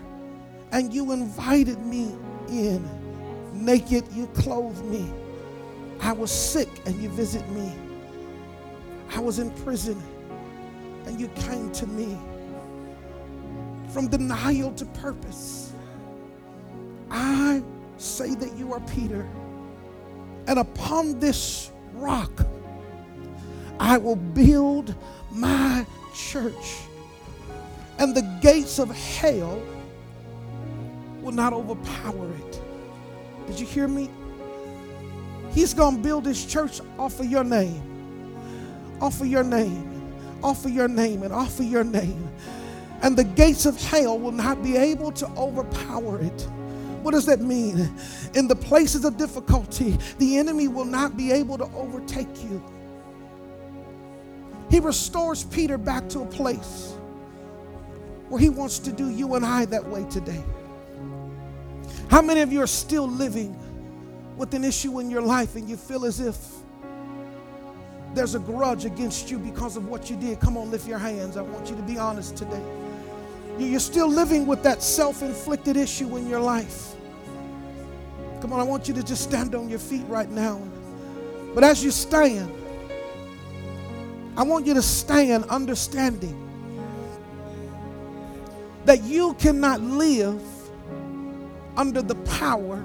and 0.71 0.95
you 0.95 1.13
invited 1.13 1.79
me 1.85 2.15
in. 2.49 2.89
Naked, 3.53 4.05
you 4.13 4.27
clothed 4.29 4.85
me. 4.85 5.13
I 6.01 6.13
was 6.13 6.31
sick 6.31 6.69
and 6.87 7.01
you 7.03 7.09
visited 7.11 7.49
me. 7.51 7.73
I 9.15 9.21
was 9.21 9.39
in 9.39 9.51
prison 9.63 10.01
and 11.07 11.21
you 11.21 11.29
came 11.29 11.71
to 11.73 11.87
me. 11.87 12.19
From 13.93 14.09
denial 14.09 14.73
to 14.73 14.87
purpose, 14.87 15.72
I 17.13 17.63
say 17.99 18.35
that 18.35 18.57
you 18.57 18.73
are 18.73 18.81
Peter. 18.81 19.29
And 20.49 20.59
upon 20.59 21.21
this 21.21 21.71
rock, 21.93 22.47
I 23.79 23.99
will 23.99 24.17
build 24.17 24.95
my 25.31 25.87
church. 26.15 26.79
And 27.99 28.15
the 28.15 28.23
gates 28.41 28.79
of 28.79 28.91
hell 28.91 29.63
will 31.21 31.33
not 31.33 31.53
overpower 31.53 32.35
it. 32.35 32.61
Did 33.47 33.61
you 33.61 33.67
hear 33.67 33.87
me? 33.87 34.11
He's 35.53 35.75
going 35.75 35.97
to 35.97 36.03
build 36.03 36.25
his 36.25 36.47
church 36.47 36.81
off 36.99 37.21
of 37.21 37.27
your 37.27 37.45
name, 37.45 37.83
off 39.01 39.21
of 39.21 39.27
your 39.27 39.45
name, 39.45 40.13
off 40.43 40.65
of 40.65 40.71
your 40.73 40.89
name, 40.89 41.23
and 41.23 41.33
off 41.33 41.61
of 41.61 41.67
your 41.67 41.85
name. 41.85 42.29
And 43.03 43.17
the 43.17 43.25
gates 43.25 43.67
of 43.67 43.81
hell 43.81 44.19
will 44.19 44.33
not 44.33 44.63
be 44.63 44.77
able 44.77 45.13
to 45.13 45.27
overpower 45.37 46.21
it. 46.23 46.49
What 47.03 47.13
does 47.13 47.27
that 47.27 47.41
mean? 47.41 47.91
In 48.35 48.47
the 48.47 48.55
places 48.55 49.05
of 49.05 49.17
difficulty, 49.17 49.99
the 50.19 50.39
enemy 50.39 50.69
will 50.69 50.85
not 50.85 51.17
be 51.17 51.33
able 51.33 51.59
to 51.59 51.65
overtake 51.75 52.43
you. 52.45 52.63
He 54.71 54.79
restores 54.81 55.45
Peter 55.45 55.77
back 55.77 56.09
to 56.11 56.21
a 56.21 56.27
place 56.27 56.95
where 58.29 58.41
he 58.41 58.49
wants 58.49 58.79
to 58.79 58.93
do 58.93 59.11
you 59.11 59.35
and 59.35 59.45
I 59.45 59.65
that 59.67 59.87
way 59.87 60.07
today. 60.09 60.43
How 62.09 62.23
many 62.23 62.41
of 62.41 62.53
you 62.53 62.63
are 62.63 62.67
still 62.67 63.07
living 63.07 63.59
with 64.37 64.55
an 64.55 64.65
issue 64.65 65.01
in 65.01 65.11
your 65.11 65.23
life 65.23 65.57
and 65.57 65.69
you 65.69 65.77
feel 65.77 66.05
as 66.05 66.21
if 66.21 66.39
there's 68.15 68.35
a 68.35 68.39
grudge 68.39 68.85
against 68.85 69.31
you 69.31 69.39
because 69.39 69.77
of 69.77 69.89
what 69.89 70.09
you 70.09 70.17
did? 70.17 70.41
Come 70.41 70.57
on, 70.57 70.71
lift 70.71 70.87
your 70.87 70.99
hands. 70.99 71.37
I 71.37 71.43
want 71.43 71.69
you 71.69 71.77
to 71.77 71.83
be 71.83 71.99
honest 71.99 72.37
today. 72.37 72.63
You're 73.59 73.81
still 73.81 74.09
living 74.09 74.47
with 74.47 74.63
that 74.63 74.83
self 74.83 75.23
inflicted 75.23 75.77
issue 75.77 76.17
in 76.17 76.29
your 76.29 76.41
life. 76.41 76.95
Come 78.41 78.53
on, 78.53 78.61
I 78.61 78.65
want 78.65 78.89
you 78.89 78.95
to 78.95 79.03
just 79.03 79.23
stand 79.23 79.55
on 79.55 79.69
your 79.69 79.79
feet 79.79 80.05
right 80.09 80.29
now. 80.29 80.61
But 81.55 81.65
as 81.65 81.85
you 81.85 81.91
stand, 81.91 82.53
I 84.37 84.43
want 84.43 84.67
you 84.67 84.75
to 84.75 84.83
stand 84.83 85.45
understanding 85.45 86.39
that 88.85 89.03
you 89.05 89.35
cannot 89.35 89.81
live 89.81 90.43
under 91.77 92.03
the 92.03 92.15
power 92.17 92.83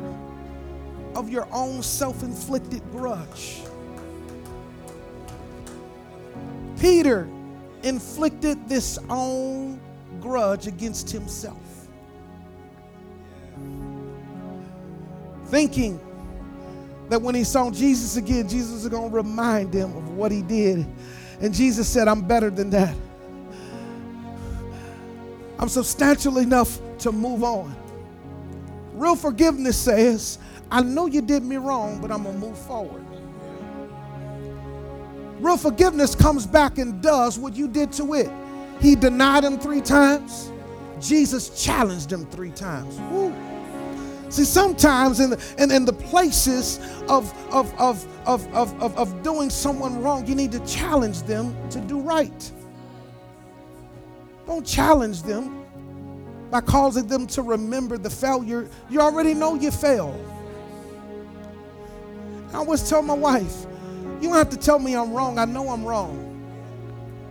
of 1.16 1.30
your 1.30 1.48
own 1.52 1.82
self 1.82 2.22
inflicted 2.24 2.82
grudge. 2.92 3.62
Peter 6.80 7.28
inflicted 7.84 8.70
this 8.70 9.00
own 9.10 9.80
grudge 10.20 10.68
against 10.68 11.10
himself, 11.10 11.88
thinking 15.46 16.00
that 17.10 17.22
when 17.22 17.36
he 17.36 17.44
saw 17.44 17.72
Jesus 17.72 18.18
again, 18.18 18.50
Jesus 18.50 18.84
was 18.84 18.90
going 18.90 19.10
to 19.10 19.16
remind 19.16 19.74
him 19.74 19.96
of 19.96 20.10
what 20.10 20.32
he 20.32 20.42
did. 20.42 20.86
And 21.40 21.54
Jesus 21.54 21.88
said, 21.88 22.08
I'm 22.08 22.22
better 22.22 22.50
than 22.50 22.70
that. 22.72 22.96
I'm 25.60 25.70
substantial 25.70 26.38
enough 26.38 26.80
to 27.00 27.12
move 27.12 27.44
on. 27.44 27.76
Real 28.94 29.16
forgiveness 29.16 29.78
says, 29.78 30.40
I 30.70 30.82
know 30.82 31.06
you 31.06 31.22
did 31.22 31.44
me 31.44 31.56
wrong, 31.58 32.02
but 32.02 32.12
I'm 32.12 32.24
going 32.24 32.40
to 32.40 32.46
move 32.46 32.58
forward. 32.58 33.06
Real 35.40 35.58
forgiveness 35.58 36.16
comes 36.16 36.46
back 36.46 36.78
and 36.78 37.02
does 37.02 37.40
what 37.40 37.56
you 37.56 37.68
did 37.68 37.92
to 37.94 38.16
it. 38.16 38.30
He 38.80 38.96
denied 38.96 39.44
him 39.44 39.58
three 39.60 39.82
times. 39.82 40.52
Jesus 41.00 41.64
challenged 41.64 42.12
him 42.12 42.26
three 42.28 42.52
times. 42.52 43.00
Woo. 43.12 43.34
See, 44.30 44.44
sometimes 44.44 45.20
in 45.20 45.30
the, 45.30 45.56
in, 45.58 45.72
in 45.72 45.86
the 45.86 45.94
places 45.94 46.80
of, 47.08 47.34
of, 47.54 47.74
of, 47.80 48.06
of, 48.28 48.46
of, 48.54 48.82
of, 48.82 48.98
of 48.98 49.24
doing 49.24 49.50
someone 49.50 50.02
wrong, 50.02 50.28
you 50.28 50.36
need 50.36 50.52
to 50.52 50.60
challenge 50.66 51.24
them 51.24 51.56
to 51.70 51.80
do 51.80 52.00
right. 52.00 52.52
Don't 54.46 54.66
challenge 54.66 55.24
them 55.24 55.66
by 56.52 56.62
causing 56.62 57.08
them 57.08 57.26
to 57.28 57.42
remember 57.42 57.98
the 57.98 58.10
failure. 58.10 58.70
You 58.90 59.02
already 59.02 59.34
know 59.34 59.56
you 59.56 59.72
failed. 59.72 60.24
I 62.52 62.58
always 62.58 62.88
tell 62.88 63.02
my 63.02 63.14
wife, 63.14 63.66
you 64.22 64.30
don't 64.30 64.38
have 64.38 64.50
to 64.50 64.58
tell 64.58 64.80
me 64.80 64.96
I'm 64.96 65.14
wrong. 65.14 65.38
I 65.38 65.46
know 65.46 65.70
I'm 65.70 65.86
wrong. 65.86 66.27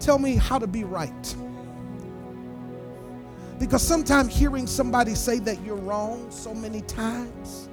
Tell 0.00 0.18
me 0.18 0.36
how 0.36 0.58
to 0.58 0.66
be 0.66 0.84
right. 0.84 1.36
Because 3.58 3.82
sometimes 3.82 4.36
hearing 4.36 4.66
somebody 4.66 5.14
say 5.14 5.38
that 5.40 5.62
you're 5.62 5.76
wrong 5.76 6.30
so 6.30 6.52
many 6.52 6.82
times, 6.82 7.68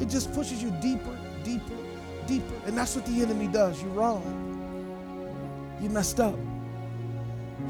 it 0.00 0.08
just 0.08 0.32
pushes 0.32 0.62
you 0.62 0.70
deeper, 0.80 1.18
deeper, 1.42 1.74
deeper. 2.26 2.54
And 2.66 2.76
that's 2.76 2.94
what 2.94 3.04
the 3.06 3.22
enemy 3.22 3.48
does. 3.48 3.82
You're 3.82 3.92
wrong. 3.92 4.40
You 5.80 5.88
messed 5.90 6.20
up. 6.20 6.38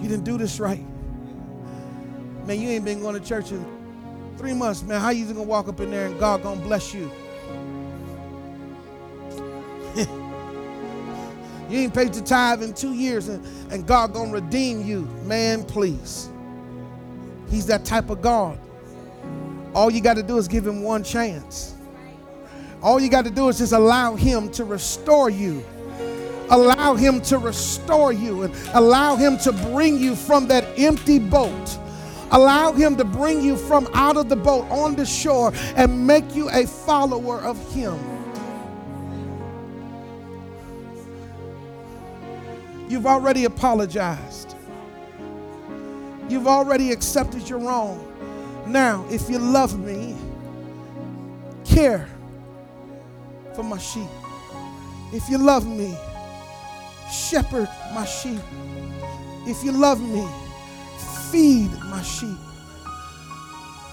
You 0.00 0.08
didn't 0.08 0.24
do 0.24 0.37
this 0.37 0.60
right. 0.60 0.84
Man, 2.46 2.60
you 2.60 2.68
ain't 2.68 2.84
been 2.84 3.00
going 3.00 3.18
to 3.20 3.26
church 3.26 3.50
in 3.50 3.64
three 4.37 4.52
months, 4.52 4.82
man. 4.82 5.00
How 5.00 5.10
you 5.10 5.24
even 5.24 5.37
gonna 5.37 5.48
walk 5.48 5.68
up 5.68 5.80
in 5.80 5.90
there 5.90 6.06
and 6.06 6.18
God 6.20 6.42
gonna 6.42 6.60
bless 6.60 6.92
you? 6.92 7.10
You 11.68 11.79
ain't 11.79 11.94
paid 11.94 12.12
the 12.12 12.20
tithe 12.20 12.62
in 12.62 12.74
two 12.74 12.94
years 12.94 13.29
and, 13.29 13.44
and 13.72 13.87
God 13.87 14.12
gonna 14.12 14.33
redeem 14.33 14.83
you. 14.83 15.03
Man, 15.24 15.64
please. 15.64 16.29
He's 17.50 17.66
that 17.66 17.85
type 17.85 18.11
of 18.11 18.20
God. 18.22 18.59
All 19.74 19.90
you 19.90 20.00
got 20.00 20.14
to 20.14 20.22
do 20.22 20.38
is 20.38 20.48
give 20.48 20.66
him 20.66 20.83
one 20.83 21.03
chance. 21.03 21.74
All 22.83 23.00
you 23.00 23.09
got 23.09 23.24
to 23.24 23.31
do 23.31 23.48
is 23.48 23.59
just 23.59 23.72
allow 23.72 24.14
him 24.14 24.50
to 24.53 24.64
restore 24.64 25.31
you. 25.31 25.64
Allow 26.50 26.94
him 26.94 27.20
to 27.22 27.38
restore 27.38 28.12
you 28.12 28.43
and 28.43 28.55
allow 28.74 29.16
him 29.16 29.38
to 29.38 29.53
bring 29.53 29.99
you 29.99 30.14
from 30.14 30.47
that 30.49 30.64
empty 30.78 31.18
boat 31.18 31.78
Allow 32.34 32.72
him 32.72 32.97
to 32.97 33.05
bring 33.05 33.43
you 33.43 33.57
from 33.57 33.88
out 33.95 34.16
of 34.16 34.28
the 34.28 34.34
boat 34.34 34.68
on 34.68 34.97
the 34.97 35.07
shore 35.07 35.53
and 35.76 36.05
make 36.05 36.34
you 36.34 36.49
a 36.51 36.66
follower 36.66 37.41
of 37.41 37.57
him. 37.72 37.97
You've 42.89 43.07
already 43.07 43.45
apologized. 43.45 44.55
You've 46.28 46.47
already 46.47 46.93
accepted 46.93 47.49
your 47.49 47.59
wrong. 47.59 48.11
Now, 48.66 49.07
if 49.11 49.28
you 49.28 49.39
love 49.39 49.78
me, 49.78 50.16
care 51.64 52.09
for 53.55 53.62
my 53.62 53.78
sheep. 53.78 54.09
If 55.12 55.28
you 55.28 55.39
love 55.39 55.66
me, 55.66 55.97
shepherd 57.11 57.68
my 57.95 58.05
sheep. 58.05 58.41
If 59.47 59.62
you 59.62 59.72
love 59.72 60.01
me, 60.01 60.26
feed 61.30 61.70
my 61.85 62.03
sheep. 62.03 62.39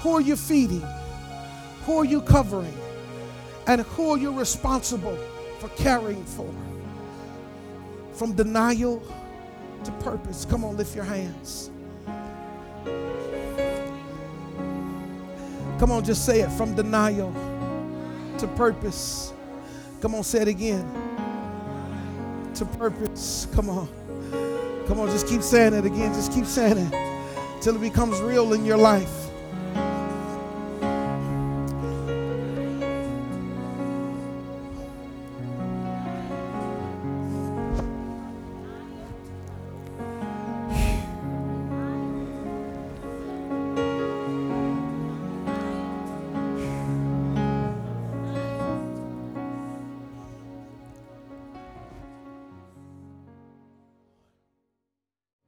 Who 0.01 0.13
are 0.13 0.21
you 0.21 0.35
feeding? 0.35 0.85
Who 1.85 1.97
are 1.97 2.05
you 2.05 2.21
covering? 2.21 2.77
And 3.67 3.81
who 3.81 4.11
are 4.11 4.17
you 4.17 4.31
responsible 4.37 5.17
for 5.59 5.69
caring 5.69 6.23
for? 6.23 6.49
From 8.21 8.33
denial 8.33 9.01
to 9.83 9.91
purpose. 9.93 10.45
Come 10.45 10.63
on, 10.63 10.77
lift 10.77 10.95
your 10.95 11.03
hands. 11.03 11.71
Come 15.79 15.91
on, 15.91 16.03
just 16.03 16.23
say 16.23 16.41
it 16.41 16.51
from 16.51 16.75
denial 16.75 17.33
to 18.37 18.47
purpose. 18.49 19.33
Come 20.01 20.13
on, 20.13 20.23
say 20.23 20.43
it 20.43 20.47
again. 20.47 20.87
To 22.53 22.65
purpose. 22.65 23.47
Come 23.55 23.71
on. 23.71 23.89
Come 24.85 24.99
on, 24.99 25.09
just 25.09 25.27
keep 25.27 25.41
saying 25.41 25.73
it 25.73 25.85
again. 25.85 26.13
Just 26.13 26.31
keep 26.31 26.45
saying 26.45 26.77
it 26.77 27.61
till 27.63 27.75
it 27.75 27.81
becomes 27.81 28.19
real 28.19 28.53
in 28.53 28.65
your 28.65 28.77
life. 28.77 29.20